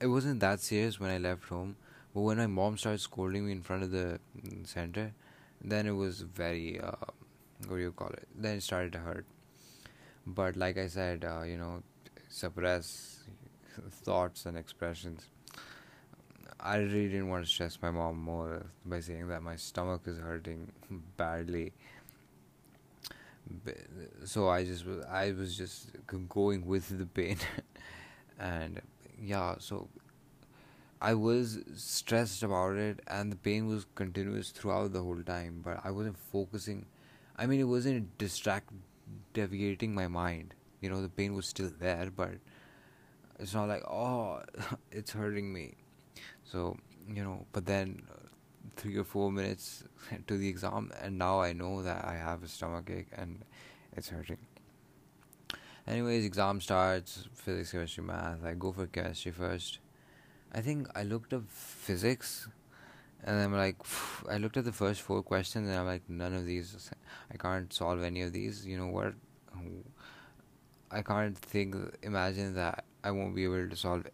it 0.00 0.06
wasn't 0.06 0.40
that 0.40 0.60
serious 0.60 0.98
when 0.98 1.10
I 1.10 1.18
left 1.18 1.48
home, 1.48 1.76
but 2.14 2.22
when 2.22 2.38
my 2.38 2.46
mom 2.46 2.78
started 2.78 3.00
scolding 3.00 3.46
me 3.46 3.52
in 3.52 3.62
front 3.62 3.82
of 3.82 3.90
the 3.90 4.18
mm, 4.36 4.66
center, 4.66 5.12
then 5.62 5.86
it 5.86 5.92
was 5.92 6.22
very 6.22 6.80
uh, 6.80 6.92
what 7.66 7.76
do 7.76 7.82
you 7.82 7.92
call 7.92 8.08
it 8.08 8.26
then 8.34 8.56
it 8.56 8.62
started 8.62 8.92
to 8.92 8.98
hurt 8.98 9.26
but 10.26 10.56
like 10.56 10.78
i 10.78 10.86
said 10.86 11.24
uh, 11.24 11.42
you 11.42 11.56
know 11.56 11.82
suppress 12.28 13.20
thoughts 13.90 14.46
and 14.46 14.56
expressions 14.56 15.26
i 16.60 16.76
really 16.76 17.08
didn't 17.08 17.28
want 17.28 17.44
to 17.44 17.50
stress 17.50 17.78
my 17.82 17.90
mom 17.90 18.18
more 18.18 18.66
by 18.84 19.00
saying 19.00 19.28
that 19.28 19.42
my 19.42 19.56
stomach 19.56 20.02
is 20.06 20.18
hurting 20.18 20.70
badly 21.16 21.72
so 24.24 24.48
i 24.48 24.64
just 24.64 24.86
was 24.86 25.04
i 25.06 25.32
was 25.32 25.56
just 25.56 25.90
going 26.28 26.64
with 26.66 26.96
the 26.98 27.06
pain 27.06 27.36
and 28.38 28.80
yeah 29.20 29.54
so 29.58 29.88
I 31.02 31.14
was 31.14 31.60
stressed 31.76 32.42
about 32.42 32.76
it, 32.76 33.00
and 33.06 33.32
the 33.32 33.36
pain 33.36 33.66
was 33.66 33.86
continuous 33.94 34.50
throughout 34.50 34.92
the 34.92 35.02
whole 35.02 35.22
time. 35.22 35.62
But 35.64 35.80
I 35.82 35.90
wasn't 35.90 36.18
focusing. 36.18 36.84
I 37.36 37.46
mean, 37.46 37.58
it 37.58 37.64
wasn't 37.64 38.18
distract, 38.18 38.70
deviating 39.32 39.94
my 39.94 40.08
mind. 40.08 40.54
You 40.80 40.90
know, 40.90 41.02
the 41.02 41.08
pain 41.08 41.34
was 41.34 41.46
still 41.46 41.70
there, 41.78 42.10
but 42.14 42.30
it's 43.38 43.54
not 43.54 43.68
like 43.68 43.84
oh, 43.84 44.42
it's 44.90 45.12
hurting 45.12 45.52
me. 45.52 45.74
So 46.44 46.76
you 47.08 47.22
know, 47.22 47.46
but 47.52 47.66
then 47.66 48.02
uh, 48.10 48.28
three 48.76 48.96
or 48.96 49.04
four 49.04 49.32
minutes 49.32 49.84
to 50.26 50.36
the 50.36 50.48
exam, 50.48 50.90
and 51.00 51.18
now 51.18 51.40
I 51.40 51.52
know 51.52 51.82
that 51.82 52.04
I 52.04 52.14
have 52.14 52.42
a 52.42 52.48
stomach 52.48 52.90
ache 52.90 53.08
and 53.12 53.44
it's 53.96 54.08
hurting. 54.08 54.38
Anyways, 55.86 56.24
exam 56.24 56.60
starts 56.60 57.26
physics, 57.34 57.72
chemistry, 57.72 58.04
math. 58.04 58.44
I 58.44 58.54
go 58.54 58.70
for 58.70 58.86
chemistry 58.86 59.32
first 59.32 59.80
I 60.52 60.60
think 60.60 60.88
I 60.96 61.04
looked 61.04 61.32
up 61.32 61.44
physics 61.48 62.48
and 63.24 63.38
I'm 63.40 63.52
like, 63.52 63.76
I 64.30 64.38
looked 64.38 64.56
at 64.56 64.64
the 64.64 64.72
first 64.72 65.02
four 65.02 65.22
questions 65.22 65.68
and 65.68 65.78
I'm 65.78 65.86
like, 65.86 66.08
none 66.08 66.34
of 66.34 66.46
these, 66.46 66.90
I 67.32 67.36
can't 67.36 67.72
solve 67.72 68.02
any 68.02 68.22
of 68.22 68.32
these. 68.32 68.66
You 68.66 68.78
know 68.78 68.86
what? 68.86 69.14
I 70.90 71.02
can't 71.02 71.36
think, 71.36 71.76
imagine 72.02 72.54
that 72.54 72.84
I 73.04 73.10
won't 73.10 73.34
be 73.34 73.44
able 73.44 73.68
to 73.68 73.76
solve 73.76 74.06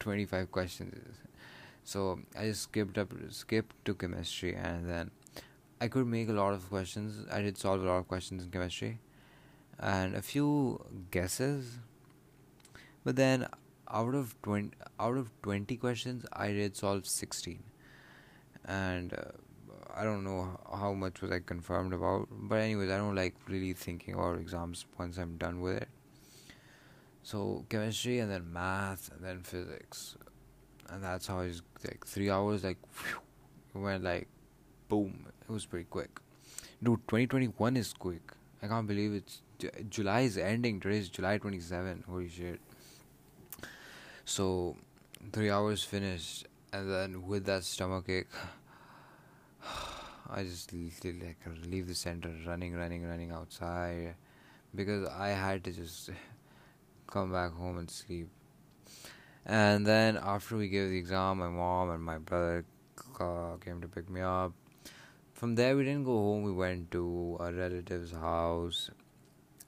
25 0.00 0.50
questions. 0.50 1.16
So 1.84 2.20
I 2.36 2.46
just 2.46 2.62
skipped 2.62 2.96
up, 2.96 3.12
skipped 3.30 3.84
to 3.84 3.94
chemistry 3.94 4.54
and 4.54 4.88
then 4.88 5.10
I 5.80 5.88
could 5.88 6.06
make 6.06 6.30
a 6.30 6.32
lot 6.32 6.54
of 6.54 6.68
questions. 6.70 7.26
I 7.30 7.42
did 7.42 7.58
solve 7.58 7.82
a 7.82 7.86
lot 7.86 7.98
of 7.98 8.08
questions 8.08 8.44
in 8.44 8.50
chemistry 8.50 8.98
and 9.78 10.16
a 10.16 10.22
few 10.22 10.82
guesses. 11.10 11.78
But 13.04 13.16
then 13.16 13.46
out 13.90 14.14
of 14.14 14.34
20 14.42 14.70
out 14.98 15.16
of 15.16 15.30
20 15.42 15.76
questions 15.76 16.24
i 16.32 16.48
did 16.48 16.76
solve 16.76 17.06
16 17.06 17.62
and 18.66 19.14
uh, 19.14 19.30
i 19.94 20.04
don't 20.04 20.24
know 20.24 20.58
how 20.72 20.92
much 20.92 21.20
was 21.20 21.30
i 21.30 21.38
confirmed 21.38 21.92
about 21.92 22.26
but 22.30 22.56
anyways 22.56 22.90
i 22.90 22.96
don't 22.96 23.14
like 23.14 23.34
really 23.48 23.72
thinking 23.72 24.14
about 24.14 24.38
exams 24.38 24.86
once 24.98 25.18
i'm 25.18 25.36
done 25.36 25.60
with 25.60 25.76
it 25.76 25.88
so 27.22 27.64
chemistry 27.68 28.18
and 28.18 28.30
then 28.30 28.52
math 28.52 29.10
and 29.12 29.24
then 29.24 29.40
physics 29.40 30.16
and 30.90 31.02
that's 31.02 31.26
how 31.26 31.40
it's 31.40 31.62
like 31.84 32.04
three 32.06 32.30
hours 32.30 32.64
like 32.64 32.78
whew, 32.96 33.82
went 33.82 34.04
like 34.04 34.28
boom 34.88 35.26
it 35.48 35.52
was 35.52 35.66
pretty 35.66 35.86
quick 35.86 36.20
dude 36.82 37.00
2021 37.08 37.76
is 37.76 37.92
quick 37.92 38.32
I 38.64 38.66
can't 38.66 38.86
believe 38.86 39.12
it's 39.12 39.42
July 39.90 40.20
is 40.20 40.38
ending. 40.38 40.80
Today 40.80 40.96
is 40.96 41.10
July 41.10 41.36
27. 41.36 42.04
Holy 42.08 42.30
shit. 42.30 42.60
So, 44.24 44.76
three 45.32 45.50
hours 45.50 45.84
finished, 45.84 46.46
and 46.74 46.90
then 46.90 47.26
with 47.28 47.44
that 47.46 47.62
stomach 47.62 48.08
ache, 48.08 48.26
I 50.28 50.42
just 50.42 50.72
like 50.72 51.36
leave 51.70 51.86
the 51.86 51.94
center, 51.94 52.34
running, 52.44 52.74
running, 52.74 53.06
running 53.06 53.30
outside, 53.30 54.16
because 54.74 55.08
I 55.08 55.28
had 55.28 55.62
to 55.64 55.72
just 55.72 56.10
come 57.06 57.30
back 57.30 57.52
home 57.52 57.78
and 57.78 57.88
sleep. 57.88 58.28
And 59.46 59.86
then 59.86 60.16
after 60.16 60.56
we 60.56 60.68
gave 60.68 60.88
the 60.90 60.98
exam, 60.98 61.38
my 61.38 61.48
mom 61.48 61.90
and 61.90 62.02
my 62.02 62.18
brother 62.18 62.64
came 63.64 63.80
to 63.80 63.86
pick 63.86 64.10
me 64.10 64.22
up. 64.22 64.52
From 65.32 65.54
there, 65.54 65.76
we 65.76 65.84
didn't 65.84 66.04
go 66.04 66.16
home. 66.16 66.42
We 66.42 66.52
went 66.52 66.90
to 66.90 67.36
a 67.38 67.52
relative's 67.52 68.10
house, 68.10 68.90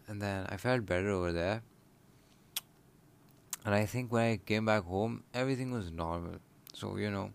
and 0.09 0.21
then 0.21 0.47
I 0.49 0.57
felt 0.57 0.87
better 0.87 1.11
over 1.11 1.31
there. 1.31 1.63
And 3.65 3.75
I 3.75 3.87
think 3.87 4.11
when 4.11 4.25
I 4.25 4.37
came 4.39 4.65
back 4.65 4.85
home, 4.85 5.23
everything 5.35 5.71
was 5.71 5.93
normal. 5.93 6.39
So 6.77 6.99
you 6.99 7.11
know, 7.11 7.31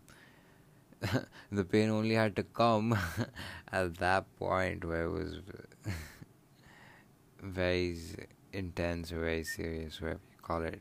the 1.51 1.65
pain 1.65 1.89
only 1.89 2.13
had 2.13 2.35
to 2.35 2.43
come 2.43 2.95
at 3.71 3.97
that 3.97 4.25
point 4.37 4.85
where 4.85 5.05
it 5.05 5.09
was 5.09 5.39
very 7.41 7.97
intense 8.53 9.11
or 9.11 9.19
very 9.19 9.43
serious, 9.43 9.99
whatever 9.99 10.19
you 10.31 10.41
call 10.43 10.61
it. 10.61 10.79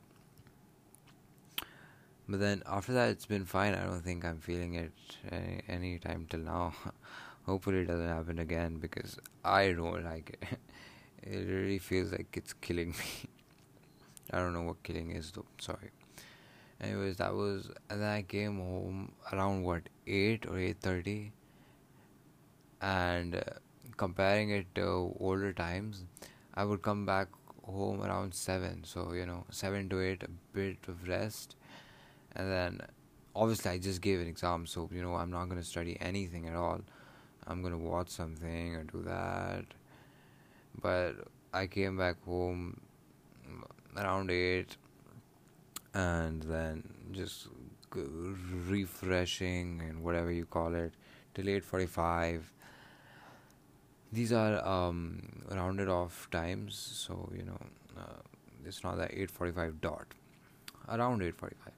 But 2.29 2.40
then 2.40 2.62
after 2.67 2.93
that, 2.93 3.09
it's 3.09 3.25
been 3.25 3.47
fine. 3.47 3.75
I 3.75 3.85
don't 3.85 4.02
think 4.02 4.26
I'm 4.26 4.40
feeling 4.40 4.75
it 4.75 4.93
any, 5.33 5.62
any 5.67 5.99
time 5.99 6.26
till 6.29 6.40
now. 6.40 6.75
Hopefully, 7.47 7.79
it 7.79 7.87
doesn't 7.87 8.09
happen 8.09 8.38
again 8.40 8.76
because 8.76 9.19
I 9.43 9.73
don't 9.73 10.05
like 10.05 10.38
it. 10.43 10.59
it 11.23 11.49
really 11.49 11.79
feels 11.79 12.12
like 12.12 12.29
it's 12.35 12.52
killing 12.52 12.90
me. 12.90 13.31
I 14.31 14.37
don't 14.37 14.52
know 14.52 14.62
what 14.64 14.83
killing 14.83 15.12
is 15.12 15.31
though. 15.31 15.47
Sorry. 15.59 15.93
Anyways, 16.82 17.16
that 17.18 17.34
was, 17.34 17.70
and 17.90 18.00
then 18.00 18.08
I 18.08 18.22
came 18.22 18.56
home 18.58 19.12
around 19.32 19.64
what 19.64 19.82
eight 20.06 20.46
or 20.46 20.58
eight 20.58 20.80
thirty, 20.80 21.32
and 22.80 23.34
uh, 23.37 23.40
comparing 23.99 24.50
it 24.50 24.75
to 24.76 25.14
older 25.20 25.52
times, 25.52 26.04
I 26.54 26.64
would 26.64 26.80
come 26.80 27.04
back 27.04 27.28
home 27.64 28.02
around 28.02 28.32
seven. 28.34 28.84
So 28.84 29.12
you 29.12 29.26
know, 29.26 29.44
seven 29.50 29.88
to 29.90 30.00
eight, 30.00 30.22
a 30.22 30.28
bit 30.54 30.78
of 30.88 31.06
rest, 31.06 31.56
and 32.34 32.50
then 32.50 32.80
obviously 33.34 33.72
I 33.72 33.78
just 33.78 34.00
gave 34.00 34.20
an 34.20 34.26
exam, 34.26 34.66
so 34.66 34.88
you 34.92 35.02
know 35.02 35.14
I'm 35.14 35.30
not 35.30 35.50
gonna 35.50 35.62
study 35.62 35.99
anything 36.00 36.49
at 36.49 36.54
all. 36.54 36.80
I'm 37.46 37.62
gonna 37.62 37.78
watch 37.78 38.08
something 38.08 38.75
or 38.76 38.84
do 38.84 39.02
that. 39.02 39.64
But 40.80 41.16
I 41.52 41.66
came 41.66 41.99
back 41.99 42.22
home 42.25 42.80
around 43.96 44.30
eight, 44.30 44.76
and 45.94 46.42
then 46.42 46.82
just 47.12 47.49
refreshing 48.68 49.82
and 49.82 50.02
whatever 50.02 50.30
you 50.30 50.44
call 50.44 50.75
it 50.75 50.94
till 51.35 51.49
eight 51.49 51.64
forty-five. 51.64 52.52
These 54.12 54.32
are 54.32 54.66
um, 54.66 55.42
rounded 55.50 55.88
off 55.88 56.28
times, 56.30 56.75
so 56.76 57.30
you 57.37 57.44
know 57.44 57.61
uh, 57.97 58.20
it's 58.64 58.82
not 58.82 58.97
that 58.99 59.12
eight 59.12 59.30
forty-five 59.30 59.80
dot, 59.80 60.06
around 60.88 61.23
eight 61.23 61.37
forty-five. 61.37 61.75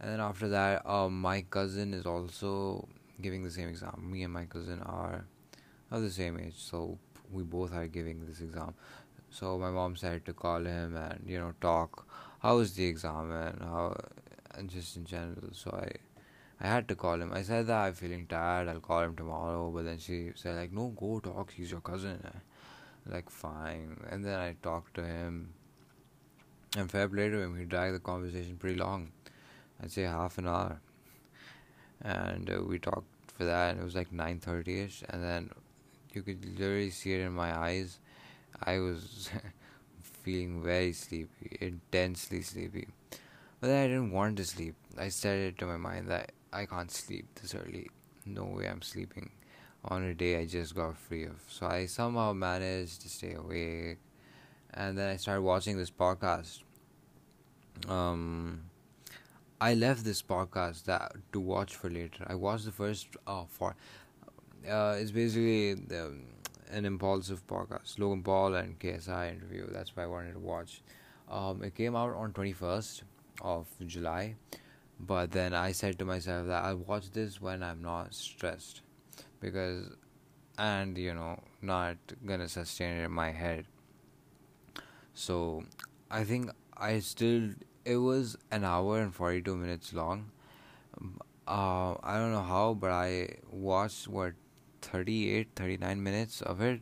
And 0.00 0.10
then 0.10 0.20
after 0.20 0.48
that 0.48 0.84
um, 0.86 1.20
my 1.20 1.42
cousin 1.42 1.94
is 1.94 2.06
also 2.06 2.86
giving 3.22 3.42
the 3.42 3.50
same 3.50 3.68
exam. 3.68 4.08
Me 4.10 4.22
and 4.24 4.32
my 4.32 4.44
cousin 4.44 4.82
are 4.82 5.24
of 5.90 6.02
the 6.02 6.10
same 6.10 6.38
age 6.38 6.54
so 6.56 6.98
we 7.32 7.42
both 7.42 7.72
are 7.72 7.86
giving 7.86 8.26
this 8.26 8.40
exam. 8.40 8.74
So 9.30 9.58
my 9.58 9.70
mom 9.70 9.96
said 9.96 10.24
to 10.26 10.32
call 10.32 10.64
him 10.64 10.96
and 10.96 11.24
you 11.26 11.38
know 11.38 11.54
talk 11.60 12.06
how 12.40 12.56
was 12.56 12.74
the 12.74 12.84
exam 12.84 13.30
and 13.32 13.62
how 13.62 13.96
and 14.54 14.70
just 14.70 14.96
in 14.96 15.04
general 15.04 15.48
so 15.52 15.70
i 15.70 15.90
i 16.60 16.66
had 16.66 16.88
to 16.88 16.94
call 16.94 17.20
him. 17.20 17.32
I 17.32 17.42
said 17.42 17.66
that 17.66 17.84
i'm 17.86 17.94
feeling 17.94 18.26
tired 18.26 18.68
i'll 18.68 18.80
call 18.80 19.02
him 19.02 19.16
tomorrow 19.16 19.70
but 19.74 19.84
then 19.84 19.98
she 19.98 20.32
said 20.34 20.56
like 20.56 20.72
no 20.72 20.88
go 20.88 21.20
talk 21.20 21.52
he's 21.52 21.70
your 21.70 21.80
cousin. 21.80 22.20
Like 23.08 23.30
fine. 23.30 24.04
And 24.10 24.24
then 24.24 24.38
i 24.38 24.56
talked 24.62 24.94
to 24.94 25.04
him. 25.04 25.50
And 26.76 26.90
fair 26.90 27.08
play 27.08 27.28
to 27.28 27.38
him 27.40 27.56
he 27.56 27.64
dragged 27.64 27.94
the 27.94 28.00
conversation 28.00 28.56
pretty 28.56 28.76
long. 28.78 29.12
I'd 29.82 29.92
say 29.92 30.02
half 30.02 30.38
an 30.38 30.48
hour, 30.48 30.80
and 32.02 32.50
uh, 32.50 32.62
we 32.62 32.78
talked 32.78 33.06
for 33.36 33.44
that. 33.44 33.72
And 33.72 33.80
it 33.80 33.84
was 33.84 33.94
like 33.94 34.12
nine 34.12 34.40
thirty 34.40 34.80
ish, 34.80 35.02
and 35.08 35.22
then 35.22 35.50
you 36.12 36.22
could 36.22 36.44
literally 36.58 36.90
see 36.90 37.12
it 37.14 37.20
in 37.20 37.32
my 37.32 37.56
eyes. 37.56 37.98
I 38.62 38.78
was 38.78 39.30
feeling 40.26 40.60
very 40.60 40.92
sleepy, 40.92 41.56
intensely 41.60 42.42
sleepy. 42.42 42.88
But 43.60 43.68
then 43.68 43.84
I 43.84 43.86
didn't 43.86 44.10
want 44.10 44.36
to 44.38 44.44
sleep. 44.44 44.74
I 44.98 45.08
said 45.08 45.38
it 45.38 45.58
to 45.58 45.66
my 45.66 45.76
mind 45.76 46.08
that 46.08 46.32
I 46.52 46.66
can't 46.66 46.90
sleep 46.90 47.26
this 47.40 47.54
early. 47.54 47.88
No 48.24 48.44
way 48.44 48.66
I'm 48.66 48.82
sleeping 48.82 49.30
on 49.84 50.02
a 50.02 50.14
day 50.14 50.36
I 50.40 50.46
just 50.46 50.74
got 50.74 50.96
free 50.96 51.24
of. 51.24 51.40
So 51.46 51.66
I 51.66 51.86
somehow 51.86 52.32
managed 52.32 53.02
to 53.02 53.08
stay 53.08 53.34
awake. 53.34 53.98
And 54.74 54.98
then 54.98 55.10
I 55.10 55.16
started 55.16 55.42
watching 55.42 55.78
this 55.78 55.92
podcast. 55.92 56.62
Um, 57.88 58.62
I 59.60 59.74
left 59.74 60.04
this 60.04 60.22
podcast 60.22 60.84
that 60.86 61.12
to 61.32 61.40
watch 61.40 61.76
for 61.76 61.88
later. 61.88 62.26
I 62.26 62.34
watched 62.34 62.64
the 62.64 62.72
first 62.72 63.06
uh, 63.28 63.44
for. 63.48 63.76
Uh, 64.68 64.96
it's 64.98 65.12
basically 65.12 65.74
the, 65.74 66.14
an 66.70 66.84
Impaulsive 66.84 67.46
podcast. 67.46 67.98
Logan 67.98 68.22
Paul 68.22 68.54
and 68.54 68.78
KSI 68.78 69.32
interview. 69.32 69.66
That's 69.70 69.96
why 69.96 70.04
I 70.04 70.06
wanted 70.06 70.32
to 70.34 70.38
watch. 70.38 70.82
Um, 71.30 71.62
it 71.62 71.74
came 71.74 71.96
out 71.96 72.14
on 72.14 72.32
twenty 72.32 72.52
first 72.52 73.02
of 73.40 73.66
July, 73.86 74.36
but 75.00 75.32
then 75.32 75.54
I 75.54 75.72
said 75.72 75.98
to 75.98 76.04
myself 76.04 76.46
that 76.46 76.64
I'll 76.64 76.76
watch 76.78 77.10
this 77.10 77.40
when 77.40 77.62
I'm 77.62 77.82
not 77.82 78.14
stressed, 78.14 78.82
because, 79.40 79.86
and 80.58 80.96
you 80.96 81.14
know, 81.14 81.42
not 81.62 81.96
gonna 82.24 82.48
sustain 82.48 82.98
it 82.98 83.04
in 83.04 83.12
my 83.12 83.32
head. 83.32 83.66
So, 85.14 85.64
I 86.10 86.24
think 86.24 86.50
I 86.76 87.00
still 87.00 87.50
it 87.84 87.96
was 87.96 88.36
an 88.50 88.64
hour 88.64 89.00
and 89.00 89.14
42 89.14 89.56
minutes 89.56 89.92
long. 89.92 90.30
Uh, 91.46 91.94
I 92.02 92.18
don't 92.18 92.32
know 92.32 92.42
how, 92.42 92.74
but 92.74 92.90
I 92.90 93.36
watched 93.50 94.08
what 94.08 94.32
38, 94.86 95.48
39 95.56 96.02
minutes 96.02 96.42
of 96.42 96.60
it, 96.60 96.80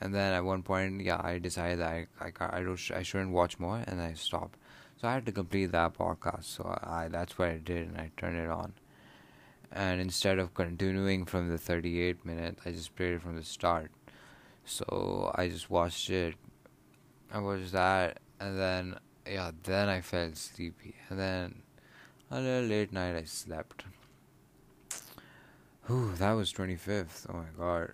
and 0.00 0.14
then 0.14 0.32
at 0.34 0.44
one 0.44 0.62
point, 0.62 1.00
yeah, 1.00 1.20
I 1.22 1.38
decided 1.38 1.80
I 1.80 2.06
I 2.20 2.32
I, 2.40 2.60
don't, 2.60 2.80
I 2.94 3.02
shouldn't 3.02 3.30
watch 3.30 3.58
more, 3.58 3.82
and 3.86 4.00
I 4.00 4.14
stopped. 4.14 4.58
So 5.00 5.08
I 5.08 5.12
had 5.14 5.26
to 5.26 5.32
complete 5.32 5.72
that 5.72 5.94
podcast. 5.94 6.44
So 6.44 6.78
I 6.82 7.08
that's 7.08 7.38
what 7.38 7.48
I 7.48 7.58
did, 7.58 7.88
and 7.88 7.98
I 7.98 8.10
turned 8.16 8.38
it 8.38 8.50
on. 8.50 8.74
And 9.72 10.00
instead 10.00 10.38
of 10.38 10.54
continuing 10.54 11.24
from 11.24 11.48
the 11.48 11.58
38 11.58 12.24
minute, 12.24 12.58
I 12.64 12.70
just 12.70 12.94
played 12.96 13.14
it 13.14 13.22
from 13.22 13.36
the 13.36 13.42
start. 13.44 13.90
So 14.64 15.32
I 15.34 15.48
just 15.48 15.70
watched 15.70 16.10
it. 16.10 16.34
I 17.32 17.38
watched 17.38 17.72
that, 17.72 18.18
and 18.40 18.58
then 18.58 18.96
yeah, 19.26 19.52
then 19.62 19.88
I 19.88 20.00
felt 20.00 20.36
sleepy, 20.36 20.94
and 21.08 21.18
then 21.18 21.62
a 22.30 22.40
little 22.40 22.68
late 22.68 22.92
night 22.92 23.16
I 23.16 23.24
slept. 23.24 23.84
Whew, 25.86 26.14
that 26.16 26.32
was 26.32 26.52
25th. 26.52 27.26
Oh 27.28 27.34
my 27.34 27.44
god. 27.58 27.92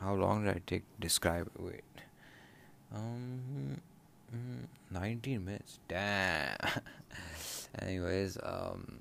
How 0.00 0.14
long 0.14 0.44
did 0.44 0.56
I 0.56 0.60
take 0.66 0.82
to 0.82 1.00
describe 1.00 1.48
it? 1.54 1.60
Wait. 1.60 1.82
Um, 2.94 3.80
mm, 4.34 4.66
19 4.90 5.44
minutes. 5.44 5.80
Damn. 5.88 6.56
Anyways, 7.82 8.38
um, 8.42 9.00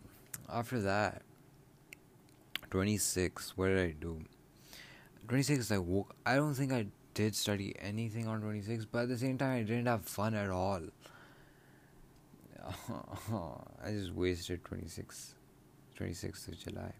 after 0.49 0.81
that, 0.81 1.21
26, 2.71 3.55
what 3.55 3.67
did 3.67 3.79
I 3.79 3.91
do? 3.91 4.19
26, 5.27 5.71
I 5.71 5.77
woke. 5.77 6.15
I 6.25 6.35
don't 6.35 6.53
think 6.53 6.73
I 6.73 6.87
did 7.13 7.35
study 7.35 7.75
anything 7.79 8.27
on 8.27 8.41
26, 8.41 8.85
but 8.85 9.03
at 9.03 9.09
the 9.09 9.17
same 9.17 9.37
time, 9.37 9.57
I 9.57 9.61
didn't 9.61 9.85
have 9.85 10.03
fun 10.03 10.33
at 10.33 10.49
all. 10.49 10.81
I 13.85 13.91
just 13.91 14.11
wasted 14.13 14.65
26, 14.65 15.35
26th 15.97 16.47
of 16.49 16.59
July. 16.59 16.93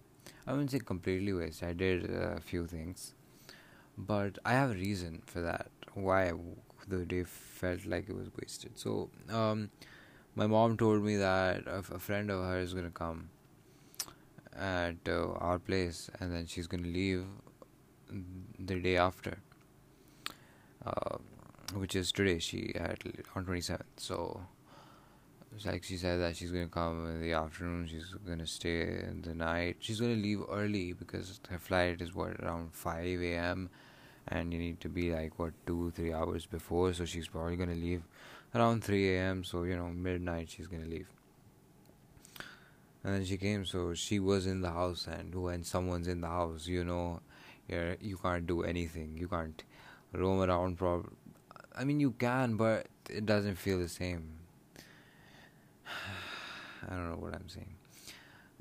I 0.46 0.52
wouldn't 0.52 0.72
say 0.72 0.80
completely 0.80 1.34
wasted. 1.34 1.70
I 1.70 1.74
did 1.74 2.10
a 2.10 2.40
few 2.40 2.68
things, 2.68 3.14
but 3.98 4.38
I 4.46 4.54
have 4.54 4.72
a 4.72 4.76
reason 4.76 5.22
for 5.26 5.42
that. 5.42 5.70
Why 5.94 6.34
the 6.88 7.06
day 7.06 7.24
felt 7.24 7.86
like 7.86 8.10
it 8.10 8.16
was 8.16 8.30
wasted. 8.40 8.78
So, 8.78 9.10
um, 9.30 9.70
my 10.36 10.48
mom 10.48 10.78
told 10.78 11.04
me 11.04 11.18
that 11.18 11.64
a, 11.66 11.82
friend 11.82 12.30
of 12.32 12.44
hers 12.44 12.70
is 12.70 12.74
gonna 12.74 12.90
come 12.90 13.30
at 14.56 14.96
uh, 15.08 15.32
our 15.34 15.60
place, 15.60 16.10
and 16.20 16.32
then 16.34 16.46
she's 16.46 16.68
gonna 16.68 16.88
leave 16.88 17.26
the 18.60 18.80
day 18.80 18.98
after, 18.98 19.40
uh, 20.86 21.18
which 21.74 21.96
is 21.96 22.12
today. 22.12 22.40
She 22.40 22.74
had 22.76 23.00
on 23.36 23.46
twenty 23.46 23.62
seventh. 23.62 23.90
So 23.98 24.42
like 25.66 25.84
she 25.84 25.98
said 25.98 26.20
that 26.20 26.36
she's 26.36 26.52
gonna 26.52 26.68
come 26.68 27.08
in 27.08 27.22
the 27.22 27.34
afternoon. 27.34 27.88
She's 27.88 28.14
gonna 28.26 28.48
stay 28.48 28.82
in 28.82 29.22
the 29.24 29.34
night. 29.34 29.78
She's 29.80 30.00
gonna 30.00 30.16
leave 30.16 30.42
early 30.50 30.94
because 30.94 31.40
her 31.50 31.60
flight 31.60 32.02
is 32.02 32.14
what 32.14 32.40
around 32.42 32.74
five 32.74 33.22
a.m. 33.22 33.70
and 34.28 34.54
you 34.54 34.60
need 34.60 34.80
to 34.82 34.90
be 34.90 35.12
like 35.14 35.40
what 35.40 35.54
two 35.66 35.92
three 35.96 36.14
hours 36.14 36.46
before 36.46 36.94
so 36.94 37.06
she's 37.06 37.28
probably 37.28 37.56
gonna 37.56 37.74
leave 37.74 38.04
around 38.56 38.84
3 38.84 39.16
a.m 39.16 39.44
so 39.44 39.64
you 39.64 39.76
know 39.76 39.90
midnight 39.90 40.50
she's 40.50 40.68
gonna 40.68 40.86
leave 40.86 41.08
and 43.04 43.16
then 43.16 43.26
she 43.26 43.38
came 43.38 43.66
so 43.66 43.94
she 43.94 44.20
was 44.20 44.46
in 44.48 44.62
the 44.62 44.70
house 44.70 45.08
and 45.08 45.34
when 45.36 45.64
someone's 45.64 46.08
in 46.08 46.22
the 46.22 46.28
house 46.28 46.68
you 46.68 46.84
know 46.84 47.20
you're, 47.68 47.96
you 48.02 48.18
can't 48.18 48.48
do 48.48 48.64
anything 48.64 49.18
you 49.18 49.28
can't 49.28 49.64
roam 50.14 50.42
around 50.42 50.78
prob- 50.78 51.12
i 51.76 51.84
mean 51.84 52.00
you 52.00 52.12
can 52.12 52.56
but 52.56 52.88
it 53.10 53.26
doesn't 53.26 53.56
feel 53.56 53.80
the 53.80 53.88
same 53.88 54.37
i 56.88 56.94
don't 56.94 57.10
know 57.10 57.18
what 57.18 57.34
i'm 57.34 57.50
saying 57.50 57.76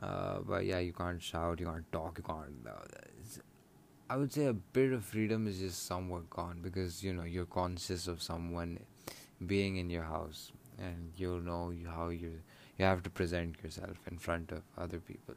uh, 0.03 0.39
but 0.41 0.65
yeah 0.65 0.79
you 0.79 0.93
can't 0.93 1.23
shout 1.23 1.59
you 1.61 1.67
can't 1.67 1.91
talk 1.93 2.19
you 2.19 2.25
can't 2.25 2.67
uh, 2.69 3.43
I 4.09 4.17
would 4.17 4.33
say 4.33 4.45
a 4.47 4.53
bit 4.53 4.93
of 4.93 5.05
freedom 5.05 5.49
is 5.49 5.59
just 5.59 5.85
somewhat 5.85 6.31
gone 6.31 6.61
because 6.63 7.03
you 7.03 7.13
know 7.13 7.25
you're 7.25 7.45
conscious 7.45 8.07
of 8.07 8.23
someone 8.23 8.79
being 9.45 9.79
in 9.79 9.91
your 9.91 10.05
house 10.05 10.53
and 10.79 11.13
you'll 11.17 11.41
know 11.41 11.73
how 11.89 12.11
you 12.11 12.41
you 12.79 12.85
have 12.85 13.03
to 13.03 13.11
present 13.11 13.57
yourself 13.65 13.97
in 14.09 14.19
front 14.19 14.53
of 14.53 14.63
other 14.79 15.01
people. 15.01 15.35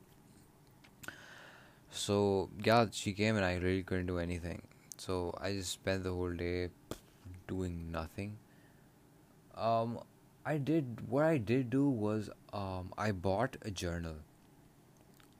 So 1.89 2.49
yeah, 2.63 2.85
she 2.91 3.13
came 3.13 3.37
and 3.37 3.45
I 3.45 3.55
really 3.55 3.81
couldn't 3.81 4.05
do 4.05 4.19
anything. 4.19 4.61
So 4.97 5.35
I 5.41 5.53
just 5.53 5.71
spent 5.71 6.03
the 6.03 6.11
whole 6.11 6.33
day 6.33 6.69
doing 7.47 7.91
nothing. 7.91 8.37
Um, 9.57 9.99
I 10.45 10.57
did 10.57 11.09
what 11.09 11.25
I 11.25 11.37
did 11.37 11.69
do 11.69 11.87
was 11.89 12.29
um 12.53 12.93
I 12.97 13.11
bought 13.11 13.57
a 13.61 13.71
journal, 13.71 14.15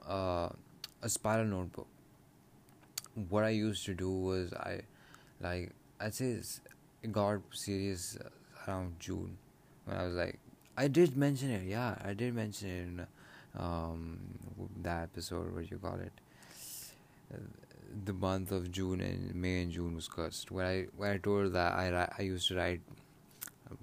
uh, 0.07 0.49
a 1.01 1.09
spiral 1.09 1.45
notebook. 1.45 1.87
What 3.29 3.43
I 3.43 3.49
used 3.49 3.85
to 3.85 3.93
do 3.93 4.11
was 4.11 4.53
I 4.53 4.81
like 5.41 5.71
I'd 5.99 6.13
say 6.13 6.41
it 7.03 7.11
got 7.11 7.41
serious 7.51 8.17
around 8.67 8.99
June 8.99 9.37
when 9.85 9.97
I 9.97 10.05
was 10.05 10.15
like 10.15 10.39
I 10.77 10.87
did 10.87 11.17
mention 11.17 11.49
it 11.49 11.63
yeah 11.67 11.95
I 12.03 12.13
did 12.13 12.33
mention 12.35 12.69
it 12.69 12.81
in 12.83 13.07
um, 13.57 14.19
that 14.83 15.03
episode 15.03 15.53
what 15.53 15.69
you 15.71 15.77
call 15.77 15.99
it. 15.99 16.11
The 18.05 18.13
month 18.13 18.51
of 18.51 18.71
June 18.71 19.01
and 19.01 19.33
May 19.33 19.63
and 19.63 19.71
June 19.71 19.95
was 19.95 20.07
cursed. 20.07 20.51
When 20.51 20.65
I 20.65 20.85
when 20.95 21.09
I 21.11 21.17
told 21.17 21.53
that 21.53 21.73
I 21.73 22.07
I 22.17 22.21
used 22.21 22.47
to 22.49 22.55
write 22.55 22.81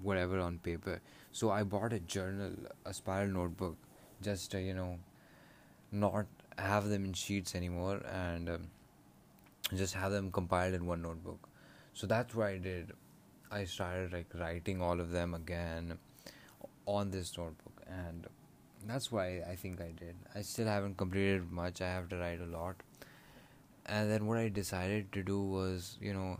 whatever 0.02 0.40
on 0.40 0.58
paper. 0.58 1.00
So 1.32 1.50
I 1.50 1.62
bought 1.62 1.92
a 1.92 2.00
journal 2.00 2.52
a 2.84 2.94
spiral 2.94 3.28
notebook 3.28 3.76
just 4.22 4.50
to 4.52 4.60
you 4.60 4.74
know 4.74 4.98
not 5.92 6.26
have 6.58 6.88
them 6.88 7.04
in 7.04 7.12
sheets 7.12 7.54
anymore 7.54 8.00
and 8.10 8.48
um, 8.48 8.66
just 9.74 9.94
have 9.94 10.12
them 10.12 10.30
compiled 10.30 10.74
in 10.74 10.86
one 10.86 11.02
notebook. 11.02 11.48
So 11.94 12.06
that's 12.06 12.34
what 12.34 12.46
i 12.46 12.58
did. 12.58 12.92
I 13.50 13.64
started 13.64 14.12
like 14.12 14.26
writing 14.34 14.82
all 14.82 15.00
of 15.00 15.10
them 15.10 15.34
again 15.34 15.98
on 16.86 17.10
this 17.10 17.36
notebook 17.36 17.82
and 17.88 18.26
that's 18.86 19.10
why 19.10 19.42
i 19.50 19.54
think 19.56 19.80
i 19.80 19.92
did. 19.98 20.14
I 20.34 20.42
still 20.42 20.66
haven't 20.66 20.96
completed 20.96 21.50
much. 21.50 21.80
I 21.80 21.88
have 21.88 22.08
to 22.10 22.16
write 22.16 22.40
a 22.40 22.46
lot. 22.46 22.76
And 23.86 24.10
then 24.10 24.26
what 24.26 24.38
i 24.38 24.48
decided 24.48 25.12
to 25.12 25.22
do 25.22 25.40
was 25.40 25.96
you 26.00 26.12
know 26.12 26.38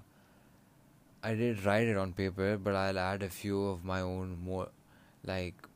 i 1.29 1.35
did 1.43 1.65
write 1.67 1.93
it 1.93 1.97
on 2.05 2.13
paper 2.23 2.57
but 2.57 2.75
i'll 2.83 2.99
add 2.99 3.23
a 3.29 3.29
few 3.37 3.63
of 3.75 3.85
my 3.85 4.01
own 4.01 4.37
more 4.49 4.69
like 5.25 5.69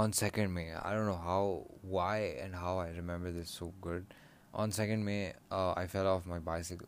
on 0.00 0.12
second 0.12 0.52
may 0.58 0.68
i 0.74 0.92
don't 0.92 1.06
know 1.06 1.22
how 1.30 1.64
why 1.96 2.18
and 2.42 2.54
how 2.64 2.78
i 2.78 2.88
remember 3.00 3.32
this 3.40 3.50
so 3.62 3.72
good 3.88 4.14
on 4.54 4.70
2nd 4.70 5.02
May, 5.02 5.32
uh, 5.50 5.72
I 5.76 5.86
fell 5.86 6.06
off 6.06 6.26
my 6.26 6.38
bicycle. 6.38 6.86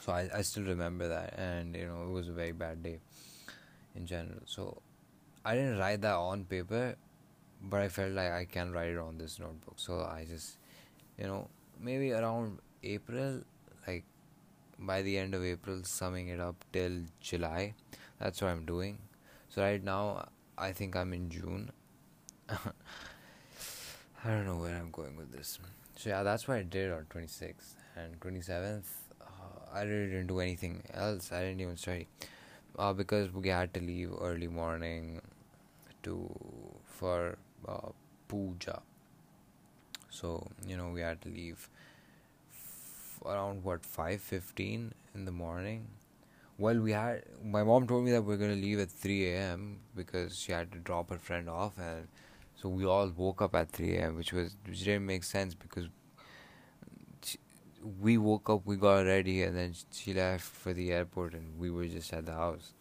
So 0.00 0.12
I, 0.12 0.28
I 0.32 0.42
still 0.42 0.64
remember 0.64 1.08
that, 1.08 1.38
and 1.38 1.74
you 1.74 1.86
know, 1.86 2.02
it 2.02 2.10
was 2.10 2.28
a 2.28 2.32
very 2.32 2.52
bad 2.52 2.82
day 2.82 3.00
in 3.94 4.06
general. 4.06 4.40
So 4.44 4.82
I 5.44 5.54
didn't 5.54 5.78
write 5.78 6.02
that 6.02 6.14
on 6.14 6.44
paper, 6.44 6.94
but 7.62 7.80
I 7.80 7.88
felt 7.88 8.12
like 8.12 8.30
I 8.30 8.44
can 8.44 8.72
write 8.72 8.90
it 8.90 8.98
on 8.98 9.16
this 9.16 9.38
notebook. 9.38 9.74
So 9.76 10.00
I 10.00 10.26
just, 10.28 10.58
you 11.18 11.26
know, 11.26 11.48
maybe 11.80 12.12
around 12.12 12.58
April, 12.84 13.40
by 14.78 15.02
the 15.02 15.18
end 15.18 15.34
of 15.34 15.44
April, 15.44 15.82
summing 15.84 16.28
it 16.28 16.40
up 16.40 16.64
till 16.72 17.02
July. 17.20 17.74
That's 18.18 18.42
what 18.42 18.48
I'm 18.48 18.64
doing. 18.64 18.98
So 19.48 19.62
right 19.62 19.82
now, 19.82 20.28
I 20.58 20.72
think 20.72 20.96
I'm 20.96 21.12
in 21.12 21.30
June. 21.30 21.72
I 22.50 22.58
don't 24.24 24.46
know 24.46 24.56
where 24.56 24.76
I'm 24.76 24.90
going 24.90 25.16
with 25.16 25.32
this. 25.32 25.58
So 25.96 26.10
yeah, 26.10 26.22
that's 26.22 26.48
what 26.48 26.58
I 26.58 26.62
did 26.62 26.92
on 26.92 27.06
26th 27.10 27.74
and 27.96 28.18
27th. 28.20 28.84
Uh, 29.20 29.26
I 29.74 29.82
really 29.82 30.06
didn't 30.06 30.26
do 30.26 30.40
anything 30.40 30.82
else. 30.92 31.32
I 31.32 31.42
didn't 31.42 31.60
even 31.60 31.76
study 31.76 32.06
uh, 32.78 32.92
because 32.92 33.32
we 33.32 33.48
had 33.48 33.72
to 33.74 33.80
leave 33.80 34.10
early 34.20 34.48
morning 34.48 35.20
to 36.02 36.30
for 36.84 37.38
uh, 37.68 37.88
puja. 38.28 38.82
So 40.10 40.46
you 40.66 40.76
know 40.76 40.90
we 40.90 41.00
had 41.00 41.20
to 41.22 41.28
leave 41.28 41.68
around 43.24 43.64
what 43.64 43.82
5:15 43.82 44.92
in 45.14 45.24
the 45.24 45.32
morning. 45.32 45.88
Well, 46.58 46.78
we 46.80 46.92
had 46.92 47.24
my 47.44 47.62
mom 47.62 47.86
told 47.86 48.04
me 48.04 48.12
that 48.12 48.22
we 48.22 48.34
are 48.34 48.38
gonna 48.38 48.54
leave 48.54 48.80
at 48.80 48.90
3 48.90 49.26
a.m. 49.26 49.80
because 49.94 50.38
she 50.38 50.52
had 50.52 50.72
to 50.72 50.78
drop 50.78 51.10
her 51.10 51.18
friend 51.18 51.48
off 51.48 51.78
and 51.78 52.08
so 52.56 52.70
we 52.70 52.86
all 52.86 53.10
woke 53.10 53.42
up 53.42 53.54
at 53.54 53.70
3 53.70 53.96
a.m., 53.96 54.16
which 54.16 54.32
was 54.32 54.56
which 54.66 54.82
didn't 54.84 55.06
make 55.06 55.24
sense 55.24 55.54
because 55.54 55.88
she, 57.22 57.38
we 58.00 58.16
woke 58.16 58.48
up, 58.48 58.62
we 58.64 58.76
got 58.76 59.04
ready, 59.04 59.42
and 59.42 59.56
then 59.56 59.74
she 59.92 60.14
left 60.14 60.44
for 60.44 60.72
the 60.72 60.90
airport, 60.92 61.34
and 61.34 61.58
we 61.58 61.70
were 61.70 61.86
just 61.86 62.12
at 62.12 62.24
the 62.24 62.32
house. 62.32 62.72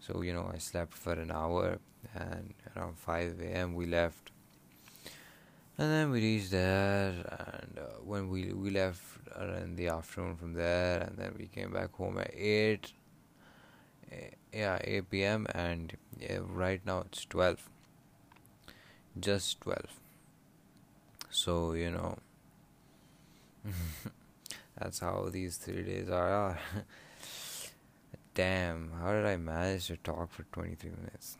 So 0.00 0.22
you 0.22 0.32
know, 0.32 0.50
I 0.54 0.58
slept 0.58 0.94
for 0.94 1.14
an 1.14 1.32
hour, 1.32 1.78
and 2.14 2.54
around 2.76 2.96
5 2.98 3.40
a.m. 3.40 3.74
we 3.74 3.86
left, 3.86 4.30
and 5.78 5.90
then 5.90 6.10
we 6.10 6.20
reached 6.20 6.50
there, 6.50 7.10
and 7.10 7.78
uh, 7.78 8.00
when 8.04 8.28
we 8.28 8.52
we 8.52 8.70
left 8.70 9.02
in 9.62 9.76
the 9.76 9.88
afternoon 9.88 10.36
from 10.36 10.54
there, 10.54 11.00
and 11.00 11.18
then 11.18 11.34
we 11.38 11.46
came 11.46 11.72
back 11.72 11.92
home 11.94 12.18
at 12.18 12.30
8. 12.34 12.92
Eh, 14.12 14.30
yeah, 14.52 14.78
8 14.82 15.10
p.m. 15.10 15.46
and 15.54 15.96
right 16.48 16.80
now 16.86 17.00
it's 17.00 17.24
12 17.26 17.68
just 19.18 19.60
12 19.62 19.80
so 21.30 21.72
you 21.72 21.90
know 21.90 22.18
that's 24.78 24.98
how 24.98 25.28
these 25.30 25.56
three 25.56 25.82
days 25.82 26.08
are 26.10 26.58
damn 28.34 28.92
how 29.00 29.12
did 29.12 29.24
i 29.24 29.36
manage 29.36 29.86
to 29.86 29.96
talk 29.96 30.30
for 30.30 30.44
23 30.52 30.90
minutes 30.90 31.38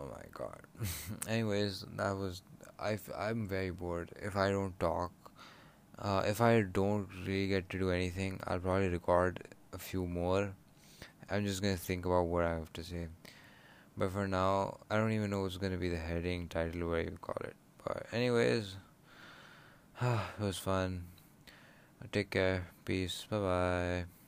oh 0.00 0.06
my 0.06 0.24
god 0.32 0.60
anyways 1.28 1.84
that 1.96 2.16
was 2.16 2.42
i 2.78 2.98
i'm 3.18 3.46
very 3.46 3.70
bored 3.70 4.10
if 4.22 4.36
i 4.36 4.50
don't 4.50 4.78
talk 4.80 5.12
uh, 5.98 6.22
if 6.26 6.40
i 6.40 6.62
don't 6.62 7.08
really 7.26 7.46
get 7.48 7.68
to 7.68 7.78
do 7.78 7.90
anything 7.90 8.40
i'll 8.46 8.58
probably 8.58 8.88
record 8.88 9.42
a 9.74 9.78
few 9.78 10.06
more 10.06 10.52
i'm 11.30 11.44
just 11.44 11.62
gonna 11.62 11.76
think 11.76 12.06
about 12.06 12.22
what 12.22 12.44
i 12.44 12.50
have 12.50 12.72
to 12.72 12.82
say 12.82 13.06
but 14.00 14.12
for 14.12 14.26
now, 14.26 14.78
I 14.90 14.96
don't 14.96 15.12
even 15.12 15.28
know 15.28 15.42
what's 15.42 15.58
to 15.58 15.76
be 15.76 15.90
the 15.90 15.98
heading, 15.98 16.48
title, 16.48 16.88
whatever 16.88 17.10
you 17.10 17.18
call 17.20 17.36
it. 17.42 17.54
But, 17.84 18.06
anyways, 18.12 18.76
it 20.00 20.40
was 20.40 20.56
fun. 20.56 21.04
Take 22.10 22.30
care. 22.30 22.68
Peace. 22.86 23.26
Bye 23.28 23.38
bye. 23.38 24.19